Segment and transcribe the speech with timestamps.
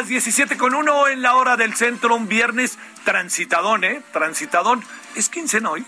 [0.00, 4.00] Las 17 con uno en la hora del centro, un viernes transitadón, ¿eh?
[4.14, 4.82] Transitadón.
[5.14, 5.84] ¿Es quincena hoy?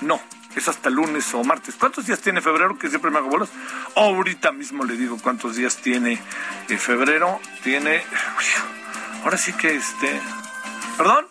[0.00, 0.20] No,
[0.56, 1.76] es hasta lunes o martes.
[1.78, 2.76] ¿Cuántos días tiene febrero?
[2.76, 3.48] Que siempre me hago bolas.
[3.94, 6.20] Ahorita mismo le digo cuántos días tiene
[6.68, 7.40] eh, febrero.
[7.62, 8.02] Tiene.
[9.22, 10.20] Ahora sí que este.
[10.96, 11.28] ¿Perdón?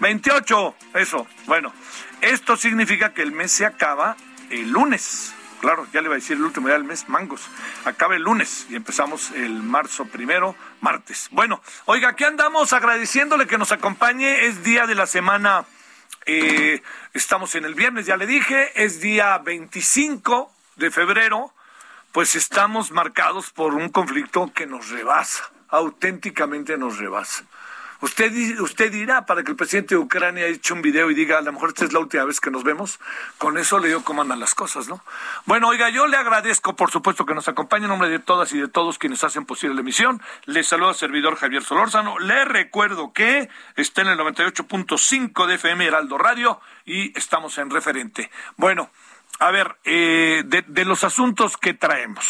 [0.00, 1.26] 28, eso.
[1.44, 1.74] Bueno,
[2.22, 4.16] esto significa que el mes se acaba
[4.48, 5.34] el lunes.
[5.60, 7.48] Claro, ya le iba a decir el último día del mes, mangos.
[7.84, 11.28] Acaba el lunes y empezamos el marzo primero, martes.
[11.30, 14.46] Bueno, oiga, aquí andamos agradeciéndole que nos acompañe.
[14.46, 15.64] Es día de la semana,
[16.26, 16.82] eh,
[17.14, 21.52] estamos en el viernes, ya le dije, es día 25 de febrero.
[22.12, 27.44] Pues estamos marcados por un conflicto que nos rebasa, auténticamente nos rebasa.
[28.00, 31.40] Usted, usted dirá, para que el presidente de Ucrania hecho un video y diga, a
[31.40, 33.00] lo mejor esta es la última vez que nos vemos,
[33.38, 35.02] con eso le digo cómo andan las cosas, ¿no?
[35.46, 38.58] Bueno, oiga, yo le agradezco, por supuesto, que nos acompañe en nombre de todas y
[38.58, 40.20] de todos quienes hacen posible la emisión.
[40.44, 42.18] Le saluda al servidor Javier Solórzano.
[42.18, 48.30] Le recuerdo que está en el 98.5 de FM Heraldo Radio y estamos en referente.
[48.56, 48.90] Bueno,
[49.38, 52.26] a ver, eh, de, de los asuntos que traemos.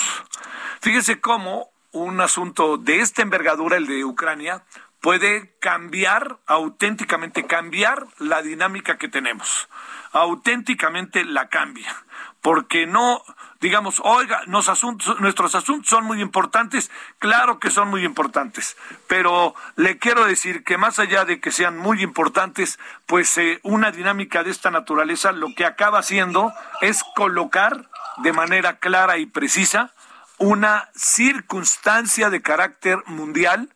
[0.81, 4.63] Fíjese cómo un asunto de esta envergadura, el de Ucrania,
[5.07, 9.69] puede cambiar, auténticamente cambiar la dinámica que tenemos.
[10.11, 11.95] Auténticamente la cambia.
[12.41, 13.23] Porque no,
[13.61, 16.91] digamos, oiga, asuntos, nuestros asuntos son muy importantes,
[17.21, 21.79] claro que son muy importantes, pero le quiero decir que más allá de que sean
[21.79, 27.89] muy importantes, pues eh, una dinámica de esta naturaleza lo que acaba haciendo es colocar
[28.25, 29.93] de manera clara y precisa
[30.39, 33.71] una circunstancia de carácter mundial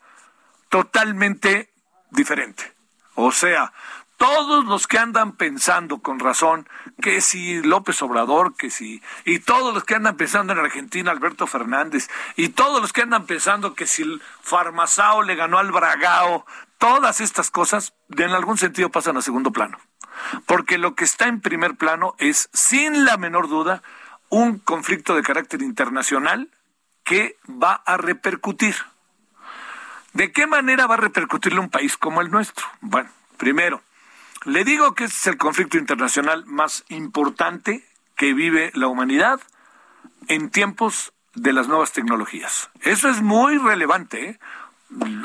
[0.70, 1.70] totalmente
[2.10, 2.72] diferente.
[3.14, 3.72] O sea,
[4.16, 6.68] todos los que andan pensando con razón
[7.00, 11.46] que si López Obrador, que si, y todos los que andan pensando en Argentina, Alberto
[11.46, 16.46] Fernández, y todos los que andan pensando que si el Farmazao le ganó al Bragao,
[16.76, 19.78] todas estas cosas en algún sentido pasan a segundo plano.
[20.44, 23.82] Porque lo que está en primer plano es, sin la menor duda,
[24.28, 26.50] un conflicto de carácter internacional
[27.04, 28.76] que va a repercutir.
[30.12, 32.66] ¿De qué manera va a repercutirle un país como el nuestro?
[32.80, 33.82] Bueno, primero,
[34.44, 37.84] le digo que este es el conflicto internacional más importante
[38.16, 39.40] que vive la humanidad
[40.28, 42.70] en tiempos de las nuevas tecnologías.
[42.80, 44.30] Eso es muy relevante.
[44.30, 44.38] ¿eh?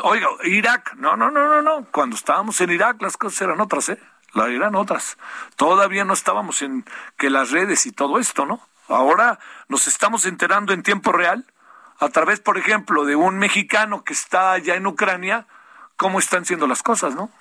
[0.04, 1.86] Oiga, Irak, no, no, no, no, no.
[1.92, 4.00] Cuando estábamos en Irak las cosas eran otras, ¿eh?
[4.34, 5.18] La eran otras.
[5.56, 6.86] Todavía no estábamos en
[7.18, 8.60] que las redes y todo esto, ¿no?
[8.88, 11.46] Ahora nos estamos enterando en tiempo real
[12.00, 15.47] a través, por ejemplo, de un mexicano que está allá en Ucrania,
[15.97, 17.31] cómo están siendo las cosas, ¿no?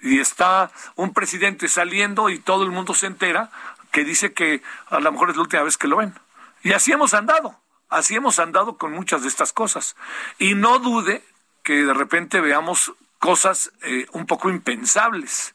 [0.00, 3.50] y está un presidente saliendo y todo el mundo se entera
[3.90, 6.14] que dice que a lo mejor es la última vez que lo ven.
[6.62, 7.58] Y así hemos andado,
[7.90, 9.96] así hemos andado con muchas de estas cosas.
[10.38, 11.22] Y no dude
[11.62, 15.54] que de repente veamos cosas eh, un poco impensables.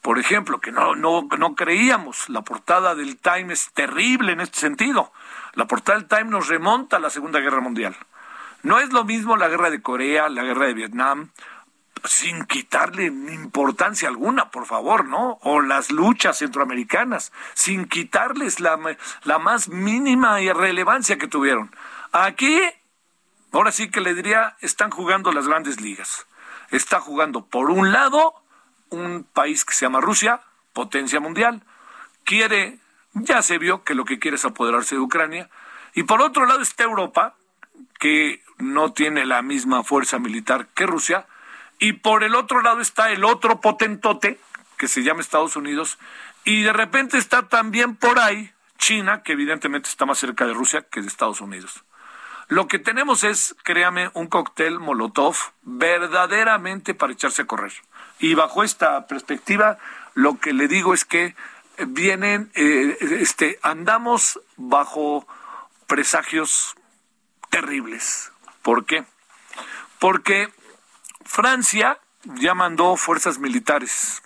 [0.00, 2.28] Por ejemplo, que no, no, no creíamos.
[2.28, 5.12] La portada del Time es terrible en este sentido.
[5.54, 7.96] La portada del Time nos remonta a la Segunda Guerra Mundial.
[8.62, 11.30] No es lo mismo la guerra de Corea, la guerra de Vietnam,
[12.04, 15.38] sin quitarle importancia alguna, por favor, ¿no?
[15.42, 18.78] O las luchas centroamericanas, sin quitarles la,
[19.24, 21.74] la más mínima irrelevancia que tuvieron.
[22.12, 22.60] Aquí,
[23.52, 26.26] ahora sí que le diría, están jugando las grandes ligas.
[26.70, 28.34] Está jugando, por un lado,
[28.90, 30.40] un país que se llama Rusia,
[30.72, 31.62] potencia mundial,
[32.24, 32.78] quiere,
[33.14, 35.50] ya se vio que lo que quiere es apoderarse de Ucrania,
[35.94, 37.34] y por otro lado está Europa,
[37.98, 41.26] que no tiene la misma fuerza militar que Rusia,
[41.78, 44.38] y por el otro lado está el otro potentote,
[44.76, 45.98] que se llama Estados Unidos,
[46.44, 50.82] y de repente está también por ahí China, que evidentemente está más cerca de Rusia
[50.82, 51.84] que de Estados Unidos.
[52.48, 57.72] Lo que tenemos es, créame, un cóctel Molotov verdaderamente para echarse a correr.
[58.18, 59.78] Y bajo esta perspectiva,
[60.14, 61.36] lo que le digo es que
[61.86, 65.26] vienen, eh, este, andamos bajo
[65.86, 66.74] presagios
[67.50, 68.32] terribles.
[68.62, 69.04] ¿Por qué?
[69.98, 70.52] Porque
[71.24, 74.22] Francia ya mandó fuerzas militares.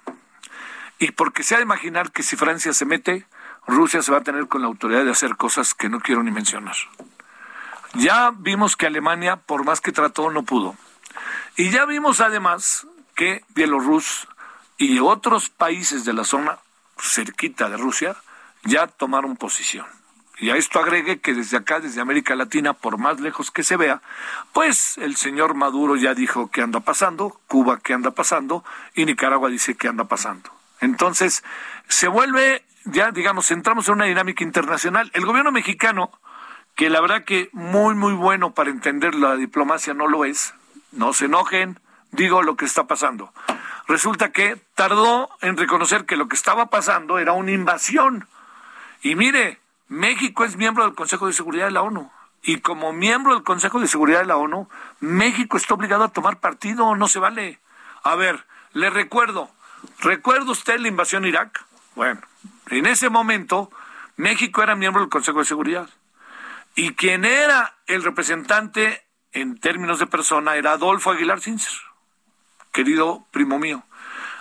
[0.99, 3.27] Y porque se ha de imaginar que si Francia se mete,
[3.67, 6.31] Rusia se va a tener con la autoridad de hacer cosas que no quiero ni
[6.31, 6.77] mencionar.
[7.95, 10.77] Ya vimos que Alemania, por más que trató, no pudo.
[11.57, 14.29] Y ya vimos además que Bielorrus
[14.79, 16.59] y otros países de la zona
[16.99, 18.17] cerquita de Rusia
[18.65, 19.87] ya tomaron posición.
[20.39, 23.77] Y a esto agregue que desde acá, desde América Latina, por más lejos que se
[23.77, 24.03] vea,
[24.53, 28.63] pues el señor Maduro ya dijo que anda pasando, Cuba que anda pasando
[28.95, 30.51] y Nicaragua dice que anda pasando.
[30.81, 31.43] Entonces,
[31.89, 35.11] se vuelve, ya digamos, entramos en una dinámica internacional.
[35.15, 36.11] El gobierno mexicano,
[36.75, 40.53] que la verdad que muy, muy bueno para entender la diplomacia no lo es,
[40.93, 43.33] no se enojen, digo lo que está pasando.
[43.89, 48.29] Resulta que tardó en reconocer que lo que estaba pasando era una invasión.
[49.03, 52.11] Y mire, México es miembro del Consejo de Seguridad de la ONU.
[52.43, 54.69] Y como miembro del Consejo de Seguridad de la ONU,
[55.01, 57.61] México está obligado a tomar partido, no se vale.
[58.03, 59.51] A ver, le recuerdo,
[60.01, 61.65] ¿recuerda usted la invasión a Irak?
[61.95, 62.21] Bueno,
[62.69, 63.71] en ese momento
[64.17, 65.89] México era miembro del Consejo de Seguridad.
[66.75, 71.73] Y quien era el representante en términos de persona era Adolfo Aguilar Cincer,
[72.77, 73.83] querido primo mío.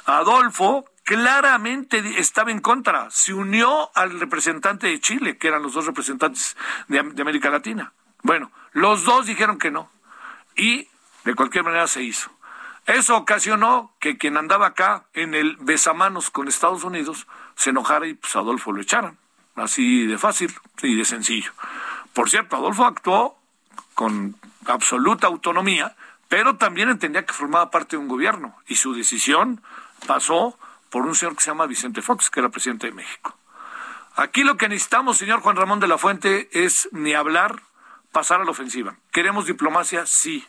[0.05, 5.85] Adolfo claramente estaba en contra, se unió al representante de Chile, que eran los dos
[5.85, 6.57] representantes
[6.89, 7.93] de, América Latina.
[8.23, 9.89] Bueno, los dos dijeron que no
[10.57, 10.89] y
[11.23, 12.29] de cualquier manera se hizo.
[12.85, 18.15] Eso ocasionó que quien andaba acá en el besamanos con Estados Unidos se enojara y
[18.15, 19.17] pues Adolfo lo echaran.
[19.55, 20.53] Así de fácil
[20.83, 21.53] y de sencillo.
[22.13, 23.37] Por cierto, Adolfo actuó
[23.93, 24.35] con
[24.65, 25.95] absoluta autonomía,
[26.27, 29.61] pero también entendía que formaba parte de un gobierno y su decisión
[30.07, 30.57] pasó
[30.89, 33.37] por un señor que se llama Vicente Fox, que era presidente de México.
[34.15, 37.61] Aquí lo que necesitamos, señor Juan Ramón de la Fuente, es ni hablar,
[38.11, 38.95] pasar a la ofensiva.
[39.11, 40.05] ¿Queremos diplomacia?
[40.05, 40.45] Sí.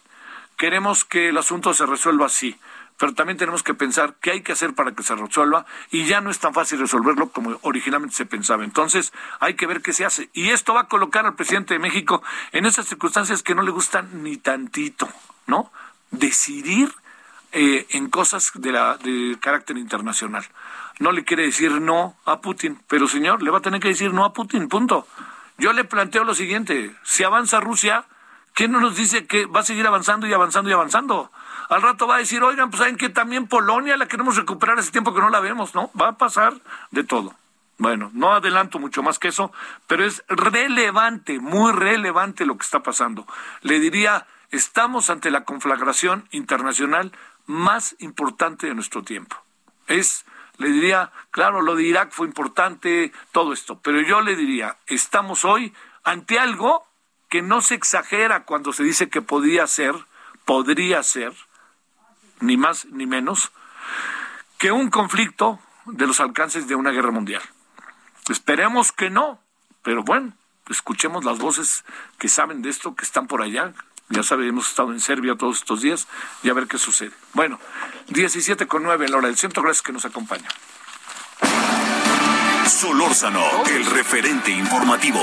[0.56, 2.28] ¿Queremos que el asunto se resuelva?
[2.28, 2.58] Sí.
[2.98, 6.20] Pero también tenemos que pensar qué hay que hacer para que se resuelva y ya
[6.20, 8.64] no es tan fácil resolverlo como originalmente se pensaba.
[8.64, 10.30] Entonces hay que ver qué se hace.
[10.32, 13.70] Y esto va a colocar al presidente de México en esas circunstancias que no le
[13.70, 15.08] gustan ni tantito,
[15.46, 15.70] ¿no?
[16.10, 16.90] Decidir
[17.52, 20.44] eh, en cosas de, la, de carácter internacional.
[20.98, 24.12] No le quiere decir no a Putin, pero señor, le va a tener que decir
[24.12, 25.06] no a Putin, punto.
[25.58, 28.04] Yo le planteo lo siguiente, si avanza Rusia,
[28.54, 31.30] ¿qué no nos dice que va a seguir avanzando y avanzando y avanzando?
[31.68, 34.92] Al rato va a decir, oigan, pues saben que también Polonia la queremos recuperar hace
[34.92, 35.90] tiempo que no la vemos, ¿no?
[36.00, 36.54] Va a pasar
[36.90, 37.34] de todo.
[37.78, 39.52] Bueno, no adelanto mucho más que eso,
[39.86, 43.26] pero es relevante, muy relevante lo que está pasando.
[43.60, 47.12] Le diría, estamos ante la conflagración internacional
[47.46, 49.36] más importante de nuestro tiempo.
[49.88, 50.24] Es,
[50.56, 55.44] le diría, claro, lo de Irak fue importante, todo esto, pero yo le diría, estamos
[55.44, 56.86] hoy ante algo
[57.28, 59.94] que no se exagera cuando se dice que podría ser,
[60.44, 61.34] podría ser,
[62.40, 63.52] ni más ni menos,
[64.58, 67.42] que un conflicto de los alcances de una guerra mundial.
[68.28, 69.40] Esperemos que no,
[69.82, 70.32] pero bueno,
[70.68, 71.84] escuchemos las voces
[72.18, 73.72] que saben de esto, que están por allá,
[74.08, 76.06] ya sabe, hemos estado en Serbia todos estos días
[76.42, 77.10] y a ver qué sucede.
[77.32, 77.58] Bueno,
[78.08, 79.62] 17 con 9 en la hora del centro.
[79.62, 80.48] Gracias que nos acompaña.
[82.68, 85.20] Solórzano, el referente informativo.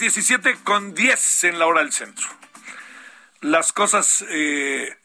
[0.00, 2.26] 17 con 10 en la hora del centro.
[3.42, 4.96] Las cosas eh,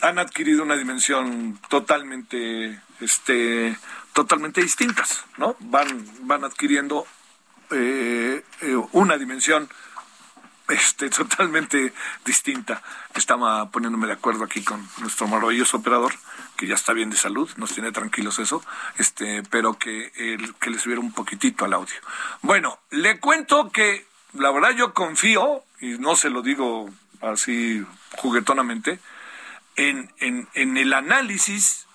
[0.00, 3.76] han adquirido una dimensión totalmente, este,
[4.14, 5.56] totalmente distintas, ¿no?
[5.60, 7.06] Van, van adquiriendo
[7.70, 9.68] eh, eh, una dimensión
[10.68, 11.92] este, totalmente
[12.24, 12.82] distinta.
[13.14, 16.14] Estaba poniéndome de acuerdo aquí con nuestro maravilloso operador,
[16.56, 18.64] que ya está bien de salud, nos tiene tranquilos eso,
[18.96, 20.12] este, pero que,
[20.60, 21.96] que le subiera un poquitito al audio.
[22.40, 27.84] Bueno, le cuento que la verdad yo confío, y no se lo digo así
[28.16, 28.98] juguetonamente,
[29.76, 31.86] en, en, el análisis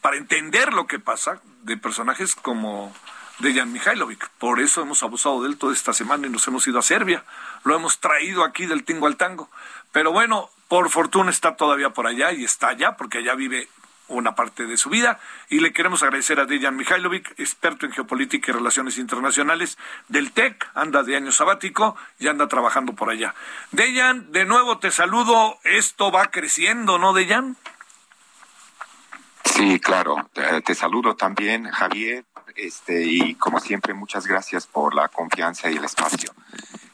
[0.00, 2.94] para entender lo que pasa de personajes como
[3.38, 4.28] Dejan Mihailovic.
[4.38, 7.24] Por eso hemos abusado de él toda esta semana y nos hemos ido a Serbia.
[7.64, 9.50] Lo hemos traído aquí del tingo al tango.
[9.92, 13.68] Pero bueno, por fortuna está todavía por allá y está allá porque allá vive
[14.08, 18.50] una parte de su vida y le queremos agradecer a Dejan Mihailovic, experto en geopolítica
[18.50, 23.34] y relaciones internacionales del TEC, anda de año sabático y anda trabajando por allá.
[23.72, 27.56] Dejan, de nuevo te saludo, esto va creciendo, ¿no, Dejan?
[29.44, 30.28] Sí, claro,
[30.64, 32.24] te saludo también, Javier,
[32.56, 36.30] este, y como siempre, muchas gracias por la confianza y el espacio.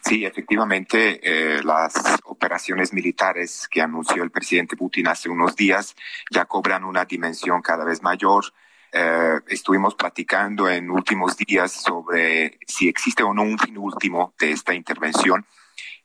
[0.05, 5.95] Sí, efectivamente, eh, las operaciones militares que anunció el presidente Putin hace unos días
[6.31, 8.45] ya cobran una dimensión cada vez mayor.
[8.93, 14.51] Eh, estuvimos platicando en últimos días sobre si existe o no un fin último de
[14.51, 15.47] esta intervención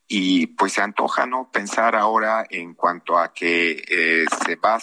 [0.08, 4.80] y pues se antoja no pensar ahora en cuanto a que eh, se va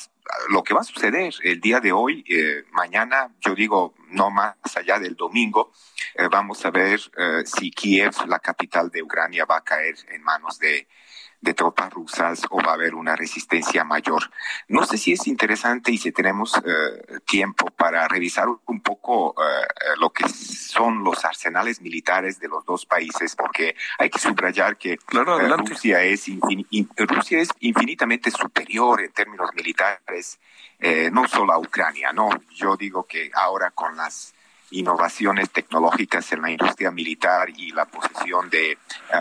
[0.48, 4.56] lo que va a suceder el día de hoy eh, mañana yo digo no más
[4.74, 5.72] allá del domingo
[6.14, 10.22] eh, vamos a ver eh, si Kiev la capital de Ucrania va a caer en
[10.22, 10.86] manos de
[11.44, 14.30] de tropas rusas o va a haber una resistencia mayor.
[14.68, 19.66] No sé si es interesante y si tenemos eh, tiempo para revisar un poco eh,
[20.00, 24.94] lo que son los arsenales militares de los dos países, porque hay que subrayar que
[24.94, 24.98] eh,
[25.56, 26.26] Rusia, es
[26.96, 30.40] Rusia es infinitamente superior en términos militares,
[31.12, 32.28] no solo a Ucrania, ¿no?
[32.50, 34.33] Yo digo que ahora con las
[34.74, 38.76] innovaciones tecnológicas en la industria militar y la posesión de eh,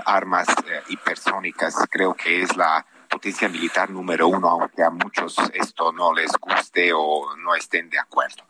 [0.06, 1.76] armas eh, hipersónicas.
[1.90, 6.92] Creo que es la potencia militar número uno, aunque a muchos esto no les guste
[6.94, 8.44] o no estén de acuerdo.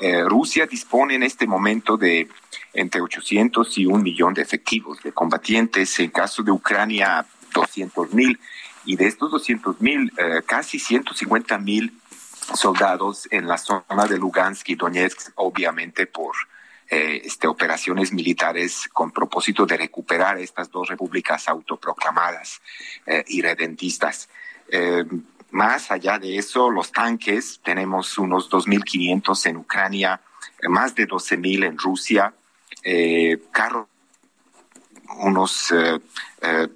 [0.00, 2.28] Eh, Rusia dispone en este momento de
[2.72, 8.38] entre 800 y un millón de efectivos de combatientes, en caso de Ucrania 200 mil,
[8.84, 10.12] y de estos 200 mil,
[10.46, 11.92] casi 150 mil
[12.54, 16.34] soldados en la zona de Lugansk y Donetsk, obviamente por
[16.90, 22.60] eh, este, operaciones militares con propósito de recuperar estas dos repúblicas autoproclamadas
[23.06, 24.28] eh, y redentistas.
[24.70, 25.04] Eh,
[25.50, 30.20] más allá de eso, los tanques, tenemos unos 2.500 en Ucrania,
[30.68, 32.32] más de 12.000 en Rusia,
[33.50, 33.86] carros
[35.16, 35.98] unos eh,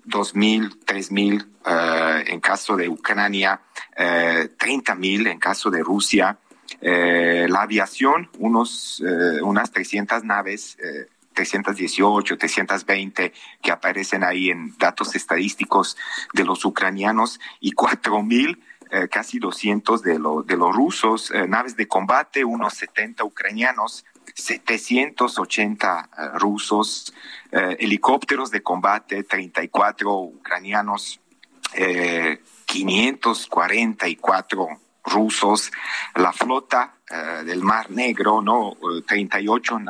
[0.06, 3.61] 2.000, 3.000 eh, en caso de Ucrania,
[3.97, 6.38] eh, 30.000 en caso de Rusia.
[6.81, 10.76] Eh, la aviación, unos, eh, unas 300 naves,
[11.35, 15.97] 318, 320 que aparecen ahí en datos estadísticos
[16.35, 18.59] de los ucranianos y 4.000
[18.90, 24.04] eh, casi 200 de, lo, de los rusos, naves de combate, unos 70 ucranianos,
[24.35, 27.14] 780 rusos,
[27.50, 31.23] helicópteros de combate, 34 ucranianos,
[31.72, 34.68] 544
[35.04, 35.70] rusos,
[36.14, 38.76] la flota eh, del Mar Negro, ¿no?
[39.06, 39.80] 38,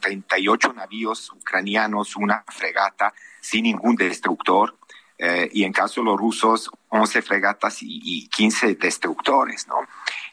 [0.00, 4.76] 38 eh, navíos ucranianos, una fregata sin ningún destructor,
[5.18, 9.76] eh, y en caso de los rusos, 11 fregatas y, 15 destructores, ¿no?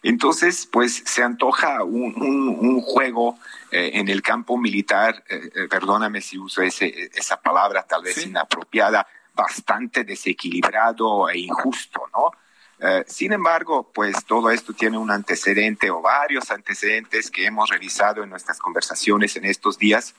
[0.01, 3.37] Entonces, pues se antoja un, un, juego
[3.71, 5.23] en el campo militar,
[5.69, 9.05] perdóname si uso ese, esa palabra tal vez inapropiada,
[9.39, 12.31] bastante desequilibrado e injusto, ¿no?
[12.81, 18.23] Eh, sin embargo, pues todo esto tiene un antecedente o varios antecedentes que hemos revisado
[18.23, 20.15] en nuestras conversaciones en estos días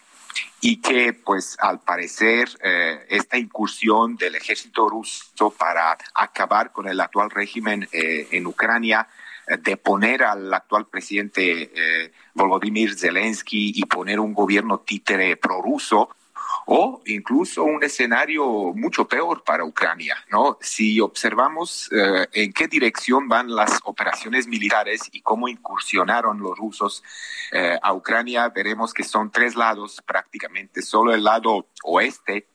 [0.61, 7.01] y que, pues, al parecer, eh, esta incursión del ejército ruso para acabar con el
[7.01, 9.09] actual régimen eh, en Ucrania,
[9.65, 16.11] de poner al actual presidente Volodymyr Zelensky y poner un gobierno títere prorruso,
[16.67, 20.59] o incluso un escenario mucho peor para Ucrania, ¿no?
[20.61, 27.03] Si observamos eh, en qué dirección van las operaciones militares y cómo incursionaron los rusos
[27.53, 32.47] eh, a Ucrania, veremos que son tres lados prácticamente, solo el lado oeste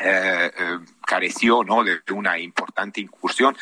[0.00, 0.50] eh,
[1.04, 1.82] careció ¿no?
[1.82, 3.56] de una importante incursión.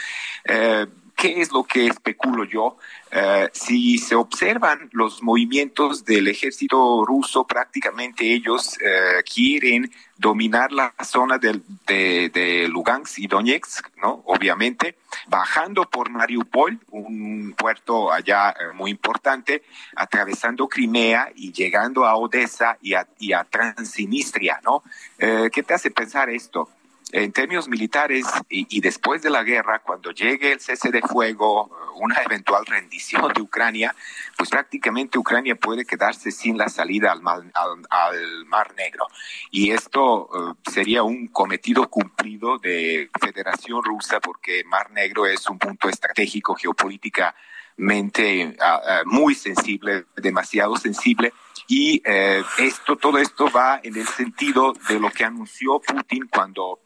[1.17, 2.77] ¿Qué es lo que especulo yo?
[3.11, 10.93] Eh, si se observan los movimientos del ejército ruso, prácticamente ellos eh, quieren dominar la
[11.03, 14.23] zona de, de, Lugansk y Donetsk, ¿no?
[14.27, 14.97] Obviamente,
[15.29, 19.63] bajando por Mariupol, un puerto allá eh, muy importante,
[19.95, 24.83] atravesando Crimea y llegando a Odessa y a, y a Transnistria, ¿no?
[25.19, 26.69] ¿Qué te hace pensar esto?
[27.13, 31.71] En términos militares y, después de la guerra, cuando llegue el cese de fuego,
[32.01, 33.95] una eventual rendición de Ucrania,
[34.37, 39.07] pues prácticamente Ucrania puede quedarse sin la salida al Mar, al, mar Negro.
[39.53, 45.61] Y esto eh, sería un cometido cumplido de Federación Rusa porque Mar Negro es un
[45.61, 51.33] punto estratégico geopolíticamente ah, muy sensible, demasiado sensible.
[51.69, 56.81] Y eh, esto, todo esto va en el sentido de lo que anunció Putin cuando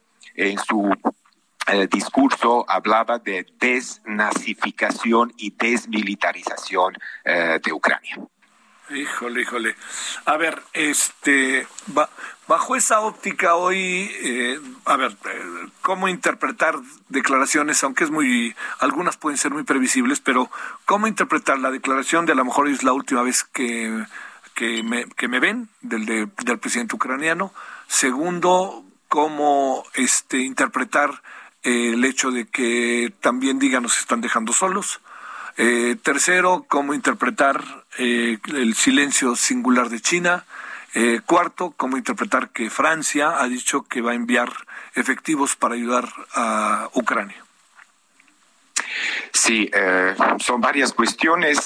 [0.48, 0.90] en su
[1.66, 6.94] eh, discurso hablaba de desnazificación y desmilitarización
[7.24, 8.16] eh, de Ucrania.
[8.88, 9.76] Híjole, híjole.
[10.24, 11.64] A ver, este,
[12.48, 15.16] bajo esa óptica hoy, eh, a ver,
[15.80, 16.74] cómo interpretar
[17.08, 20.50] declaraciones, aunque es muy, algunas pueden ser muy previsibles, pero
[20.86, 24.06] cómo interpretar la declaración de a lo mejor es la última vez que,
[24.54, 27.54] que, me, que me ven del, del presidente ucraniano.
[27.86, 31.10] Segundo, cómo este, interpretar
[31.64, 35.00] eh, el hecho de que también digan nos están dejando solos.
[35.56, 37.60] Eh, tercero, cómo interpretar
[37.98, 40.44] eh, el silencio singular de China.
[41.26, 44.50] cuarto, cómo interpretar que Francia ha dicho que va a enviar
[44.94, 47.44] efectivos para ayudar a Ucrania.
[49.32, 49.70] Sí,
[50.38, 51.58] son varias cuestiones.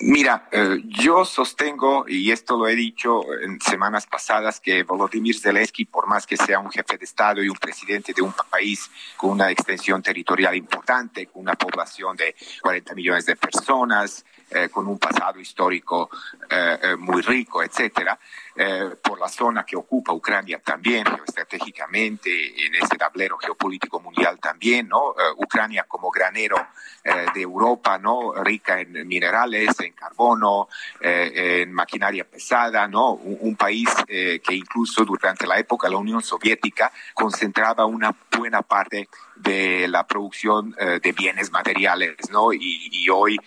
[0.00, 5.84] Mira, eh, yo sostengo, y esto lo he dicho en semanas pasadas, que Volodymyr Zelensky,
[5.84, 9.30] por más que sea un jefe de Estado y un presidente de un país con
[9.30, 14.98] una extensión territorial importante, con una población de 40 millones de personas, eh, con un
[14.98, 16.08] pasado histórico
[16.48, 18.18] eh, muy rico, etcétera,
[18.56, 24.86] eh, por la zona que ocupa Ucrania también, estratégicamente en ese tablero geopolítico mundial también,
[24.86, 25.10] ¿no?
[25.10, 26.68] Eh, Ucrania como granero
[27.02, 28.32] eh, de Europa, ¿no?
[28.44, 30.68] Rica en minerales, en carbono,
[31.00, 33.14] en maquinaria pesada, ¿no?
[33.14, 39.08] Un, país que incluso durante la época de la Unión Soviética concentraba una buena parte
[39.36, 42.52] de la producción de bienes materiales, ¿no?
[42.52, 43.38] Y hoy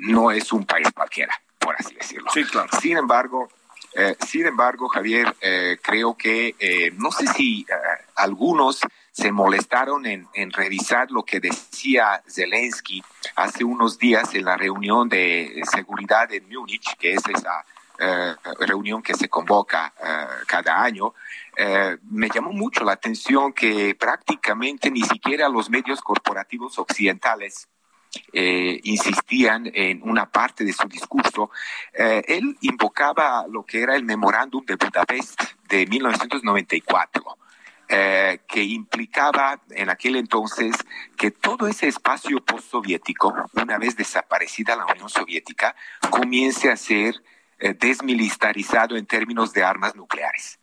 [0.00, 2.30] no es un país cualquiera, por así decirlo.
[2.32, 2.68] Sí, claro.
[2.80, 3.48] Sin embargo,
[3.92, 7.66] eh, sin embargo, Javier, eh, creo que eh, no sé si
[8.14, 13.02] algunos se molestaron en, revisar lo que decía Zelensky
[13.36, 17.64] hace unos días en la reunión de seguridad en Múnich, que es esa
[18.60, 19.92] reunión que se convoca
[20.46, 21.12] cada año.
[22.10, 27.68] me llamó mucho la atención que prácticamente ni siquiera los medios corporativos occidentales
[28.32, 31.50] eh, insistían en una parte de su discurso,
[31.92, 37.36] eh, él invocaba lo que era el memorándum de Budapest de 1994.
[37.92, 40.76] Eh, que implicaba en aquel entonces
[41.16, 45.74] que todo ese espacio postsoviético, una vez desaparecida la Unión Soviética,
[46.08, 47.20] comience a ser
[47.58, 50.60] desmilitarizado en términos de armas nucleares.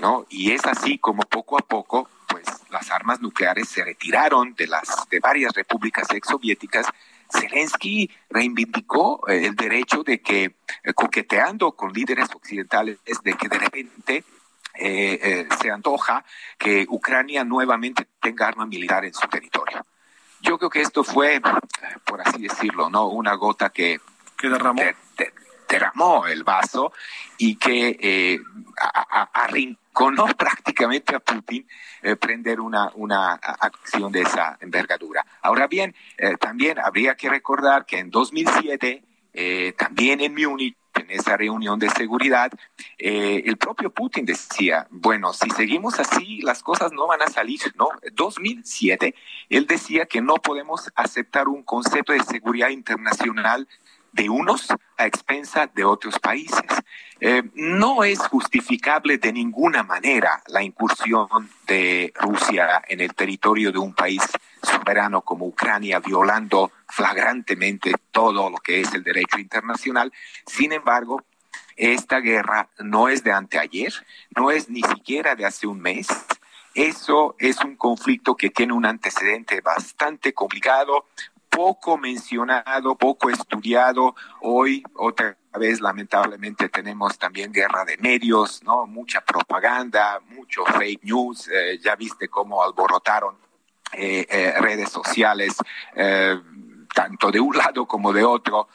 [0.00, 0.26] ¿no?
[0.28, 5.08] Y es así como poco a poco pues las armas nucleares se retiraron de las
[5.08, 6.84] de varias repúblicas exsoviéticas,
[7.32, 13.56] Zelensky reivindicó eh, el derecho de que, eh, coqueteando con líderes occidentales, de que de
[13.56, 14.24] repente
[14.74, 16.24] eh, se antoja
[16.58, 19.86] que Ucrania nuevamente tenga arma militar en su territorio.
[20.40, 21.40] Yo creo que esto fue,
[22.04, 24.00] por así decirlo, no una gota que,
[24.36, 24.82] que derramó.
[25.68, 26.92] Derramó el vaso
[27.38, 28.40] y que
[29.32, 31.66] arrinconó prácticamente a Putin
[32.02, 35.24] eh, prender una, una acción de esa envergadura.
[35.42, 41.10] Ahora bien, eh, también habría que recordar que en 2007, eh, también en Múnich, en
[41.10, 42.52] esa reunión de seguridad,
[42.98, 47.88] el propio Putin decía, bueno, si seguimos así, las cosas no van a salir, ¿no?
[48.12, 49.12] 2007,
[49.48, 53.66] él decía que no podemos aceptar un concepto de seguridad internacional
[54.14, 56.62] de unos a expensa de otros países.
[57.20, 61.28] Eh, no es justificable de ninguna manera la incursión
[61.66, 64.22] de Rusia en el territorio de un país
[64.62, 70.12] soberano como Ucrania, violando flagrantemente todo lo que es el derecho internacional.
[70.46, 71.22] Sin embargo,
[71.76, 73.92] esta guerra no es de anteayer,
[74.36, 76.06] no es ni siquiera de hace un mes.
[76.74, 81.06] Eso es un conflicto que tiene un antecedente bastante complicado,
[81.54, 84.14] poco mencionado, poco estudiado.
[84.40, 88.86] Hoy, otra vez, lamentablemente, tenemos también guerra de medios, ¿no?
[88.86, 91.48] Mucha propaganda, mucho fake news.
[91.48, 93.36] Eh, ya viste cómo alborotaron
[93.92, 95.56] redes sociales
[96.92, 98.68] tanto de un lado como de otro,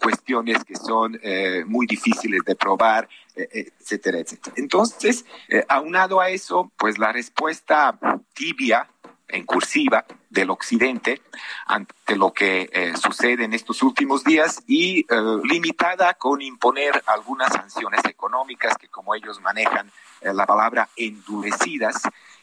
[0.00, 1.20] cuestiones que son
[1.66, 4.54] muy difíciles de probar, etcétera, etcétera.
[4.56, 5.24] Entonces,
[5.68, 7.96] aunado a eso, pues la respuesta
[8.32, 8.88] tibia
[9.34, 11.20] en cursiva del occidente
[11.66, 15.06] ante lo que eh, sucede en estos últimos días y eh,
[15.42, 22.02] limitada con imponer algunas sanciones económicas que como ellos manejan eh, la palabra endurecidas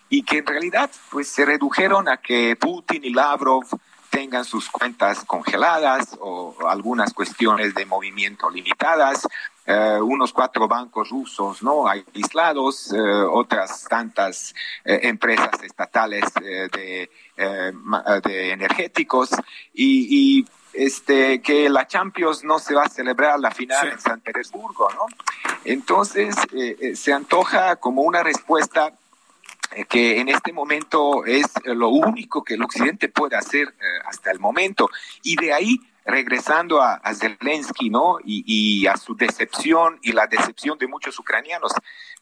[0.10, 3.65] y que en realidad pues se redujeron a que Putin y Lavrov
[4.10, 9.25] tengan sus cuentas congeladas o algunas cuestiones de movimiento limitadas,
[9.63, 18.52] eh, unos cuatro bancos rusos no aislados, eh, otras tantas eh, empresas estatales de, de,
[18.52, 19.30] energéticos.
[19.74, 24.21] Y, y, este que la Champions no se va a celebrar la final en San
[24.21, 25.06] Petersburgo, ¿no?
[25.65, 26.34] Entonces
[26.93, 28.93] se antoja como una respuesta
[29.89, 34.89] que en este momento es lo único que el Occidente puede hacer hasta el momento.
[35.24, 38.17] Y de ahí regresando a, Zelensky, ¿no?
[38.23, 41.73] Y, a su decepción y la decepción de muchos ucranianos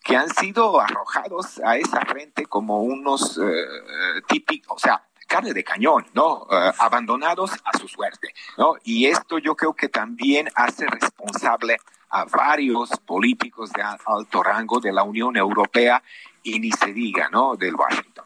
[0.03, 5.63] que han sido arrojados a esa frente como unos eh, típicos, o sea, carne de
[5.63, 6.47] cañón, ¿no?
[6.51, 8.75] Eh, abandonados a su suerte, ¿no?
[8.83, 11.77] Y esto yo creo que también hace responsable
[12.09, 16.01] a varios políticos de alto rango de la Unión Europea
[16.41, 17.55] y ni se diga, ¿no?
[17.55, 18.25] Del Washington.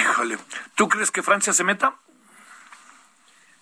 [0.00, 0.38] Híjole,
[0.74, 1.96] ¿tú crees que Francia se meta?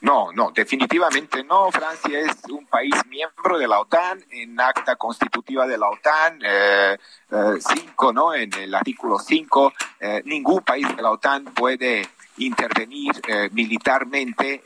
[0.05, 1.73] No, no, definitivamente no.
[1.73, 6.99] Francia es un país miembro de la OTAN, en acta constitutiva de la OTAN, eh,
[7.31, 8.35] eh, cinco, ¿no?
[8.35, 13.13] En el artículo 5, eh, ningún país de la OTAN puede intervenir
[13.53, 14.63] militarmente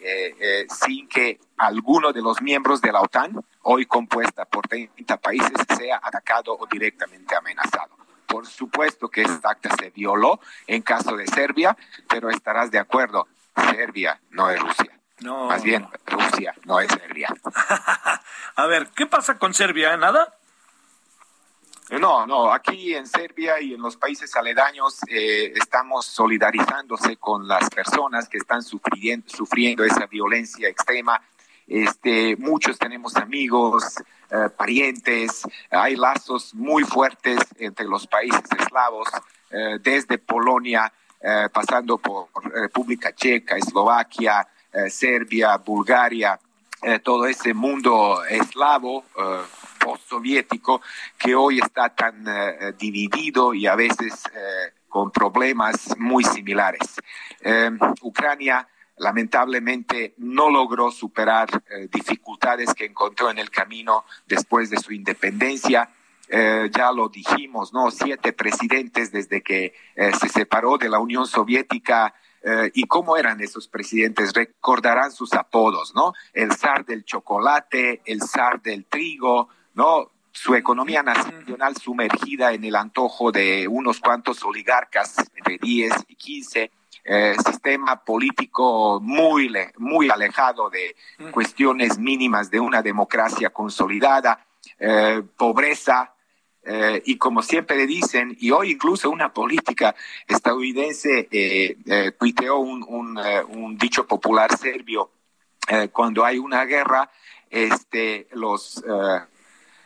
[0.71, 6.01] sin que alguno de los miembros de la OTAN, hoy compuesta por 30 países, sea
[6.03, 7.97] atacado o directamente amenazado.
[8.27, 11.77] Por supuesto que esta acta se violó en caso de Serbia,
[12.09, 13.29] pero estarás de acuerdo,
[13.71, 14.98] Serbia no es Rusia.
[15.21, 15.49] No.
[15.49, 17.29] Más bien, Rusia, no es Serbia.
[18.57, 19.97] a ver, ¿qué pasa con Serbia?
[19.97, 20.39] ¿Nada?
[21.91, 27.71] No, no, aquí en Serbia y en los países aledaños eh, estamos solidarizándose con las
[27.71, 31.21] personas que están sufriendo, sufriendo esa violencia extrema.
[31.67, 33.97] Este, muchos tenemos amigos,
[34.31, 39.09] eh, parientes, hay lazos muy fuertes entre los países eslavos,
[39.51, 40.93] eh, desde Polonia,
[41.53, 44.58] pasando por República Checa, Eslovaquia, eh,
[44.89, 46.39] Serbia, Bulgaria,
[46.81, 49.41] eh, todo ese mundo eslavo eh,
[49.81, 50.81] postsoviético
[51.19, 52.25] que hoy está tan
[52.79, 54.23] dividido y a veces
[54.89, 56.97] con problemas muy similares.
[58.03, 65.89] Ucrania lamentablemente no logró superar dificultades que encontró en el camino después de su independencia.
[66.29, 67.91] ya lo dijimos, ¿no?
[67.91, 69.75] Siete presidentes desde que
[70.21, 72.15] se separó de la Unión Soviética
[72.51, 74.33] eh, ¿Y cómo eran esos presidentes?
[74.33, 76.15] Recordarán sus apodos, ¿no?
[76.33, 80.11] El zar del chocolate, el zar del trigo, ¿no?
[80.33, 86.71] Su economía nacional sumergida en el antojo de unos cuantos oligarcas, entre 10 y 15,
[87.05, 90.97] eh, sistema político muy, muy alejado de
[91.31, 94.47] cuestiones mínimas de una democracia consolidada,
[94.79, 96.15] eh, pobreza,
[96.65, 99.95] eh, y como siempre dicen, y hoy incluso una política
[100.27, 102.13] estadounidense eh, eh
[102.51, 105.11] un, un, eh, un, dicho popular serbio,
[105.93, 107.11] cuando hay una guerra,
[107.51, 108.83] este, los,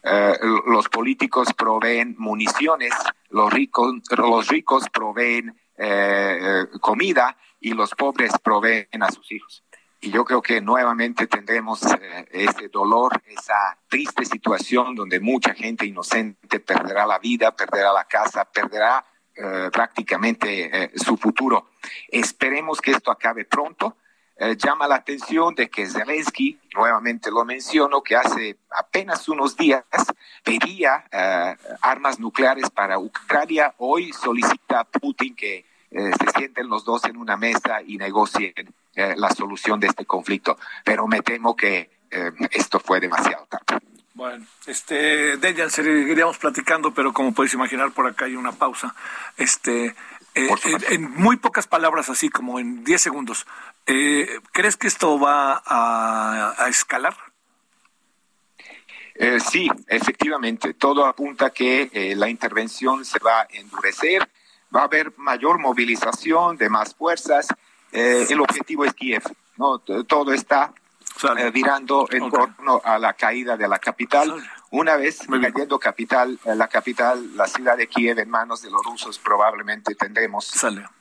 [0.03, 2.93] los políticos proveen municiones,
[3.31, 5.59] los ricos, los ricos proveen
[6.81, 9.65] comida y los pobres proveen a sus hijos.
[10.05, 15.87] Y yo creo que nuevamente tendremos eh, ese dolor, esa triste situación donde mucha gente
[15.87, 21.71] inocente perderá la vida, perderá la casa, perderá eh, prácticamente eh, su futuro.
[22.09, 23.97] Esperemos que esto acabe pronto.
[24.57, 29.85] llama la atención de que Zelensky, nuevamente lo menciono, que hace apenas unos días
[30.43, 31.05] pedía
[31.81, 37.37] armas nucleares para Ucrania, hoy solicita a Putin que se sienten los dos en una
[37.37, 38.53] mesa y negocien
[38.95, 40.59] eh, la solución de este conflicto.
[40.85, 43.83] Pero me temo que eh, esto fue demasiado tarde.
[44.13, 48.95] Bueno, este, Dejan, seguiríamos platicando, pero como puedes imaginar, por acá hay una pausa.
[49.39, 49.95] Este,
[50.35, 50.49] eh,
[50.91, 53.47] en, muy pocas palabras, así como en 10 segundos,
[53.87, 57.17] ¿crees que esto va a, escalar?
[59.51, 64.29] sí, efectivamente, todo apunta que la intervención se va a endurecer,
[64.75, 67.49] va a haber mayor movilización de más fuerzas
[67.93, 69.23] eh, el objetivo es Kiev.
[69.57, 69.79] ¿no?
[69.79, 70.73] Todo está
[71.39, 74.43] eh, virando en torno a la caída de la capital.
[74.73, 78.83] Una vez cayendo capital, eh, la capital, la ciudad de Kiev en manos de los
[78.83, 80.51] rusos, probablemente tendremos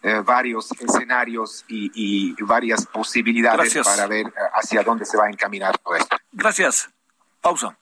[0.04, 5.78] eh, varios escenarios y, varias posibilidades para ver eh, hacia dónde se va a encaminar
[5.78, 6.18] todo esto.
[6.34, 6.90] Gracias.
[7.40, 7.78] Pausa.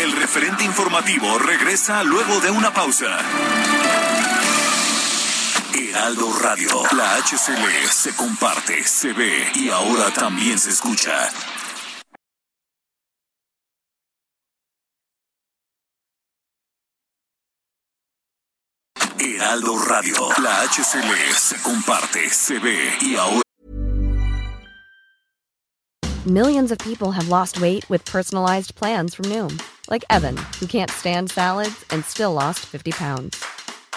[0.00, 3.18] El referente informativo regresa luego de una pausa.
[5.74, 11.30] Heraldo Radio, la HCL se comparte, se ve y ahora también se escucha.
[19.20, 20.14] Heraldo Radio.
[20.42, 23.42] La HCL se comparte, se ve y ahora.
[26.26, 30.90] Millions of people have lost weight with personalized plans from Noom, like Evan, who can't
[30.90, 33.36] stand salads and still lost 50 pounds.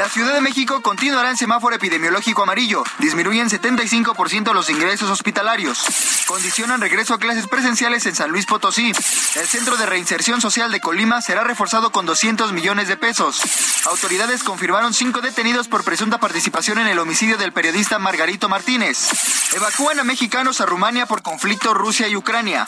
[0.00, 2.82] La Ciudad de México continuará en semáforo epidemiológico amarillo.
[3.00, 5.84] Disminuyen 75% los ingresos hospitalarios.
[6.26, 8.92] Condicionan regreso a clases presenciales en San Luis Potosí.
[9.34, 13.42] El Centro de Reinserción Social de Colima será reforzado con 200 millones de pesos.
[13.84, 19.10] Autoridades confirmaron cinco detenidos por presunta participación en el homicidio del periodista Margarito Martínez.
[19.52, 22.64] Evacúan a mexicanos a Rumania por conflicto Rusia y Ucrania.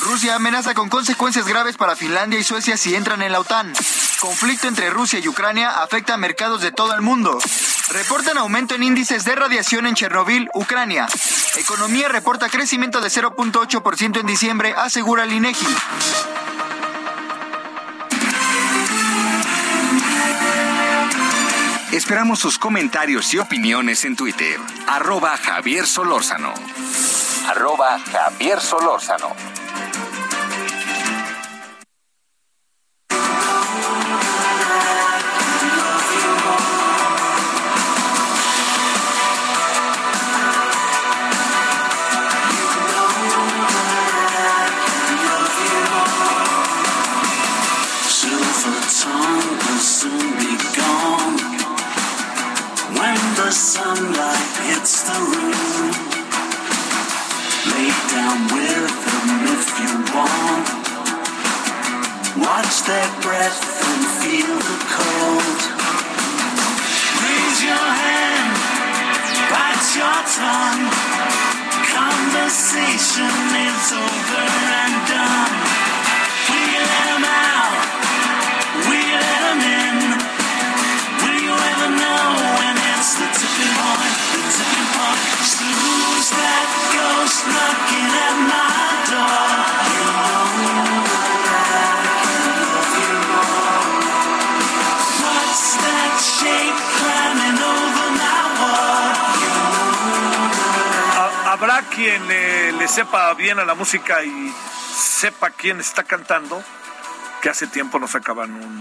[0.00, 3.70] Rusia amenaza con consecuencias graves para Finlandia y Suecia si entran en la OTAN.
[4.20, 7.38] Conflicto entre Rusia y Ucrania afecta a mercados de todo el mundo.
[7.90, 11.06] Reportan aumento en índices de radiación en Chernobyl, Ucrania.
[11.56, 15.66] Economía reporta crecimiento de 0.8% en diciembre, asegura el INEGI.
[21.92, 24.60] Esperamos sus comentarios y opiniones en Twitter.
[24.86, 26.52] Arroba Javier Solórzano.
[27.48, 29.59] Arroba Javier Solórzano.
[103.40, 104.54] Bien a la música y
[104.94, 106.62] sepa quién está cantando,
[107.40, 108.80] que hace tiempo no sacaban un,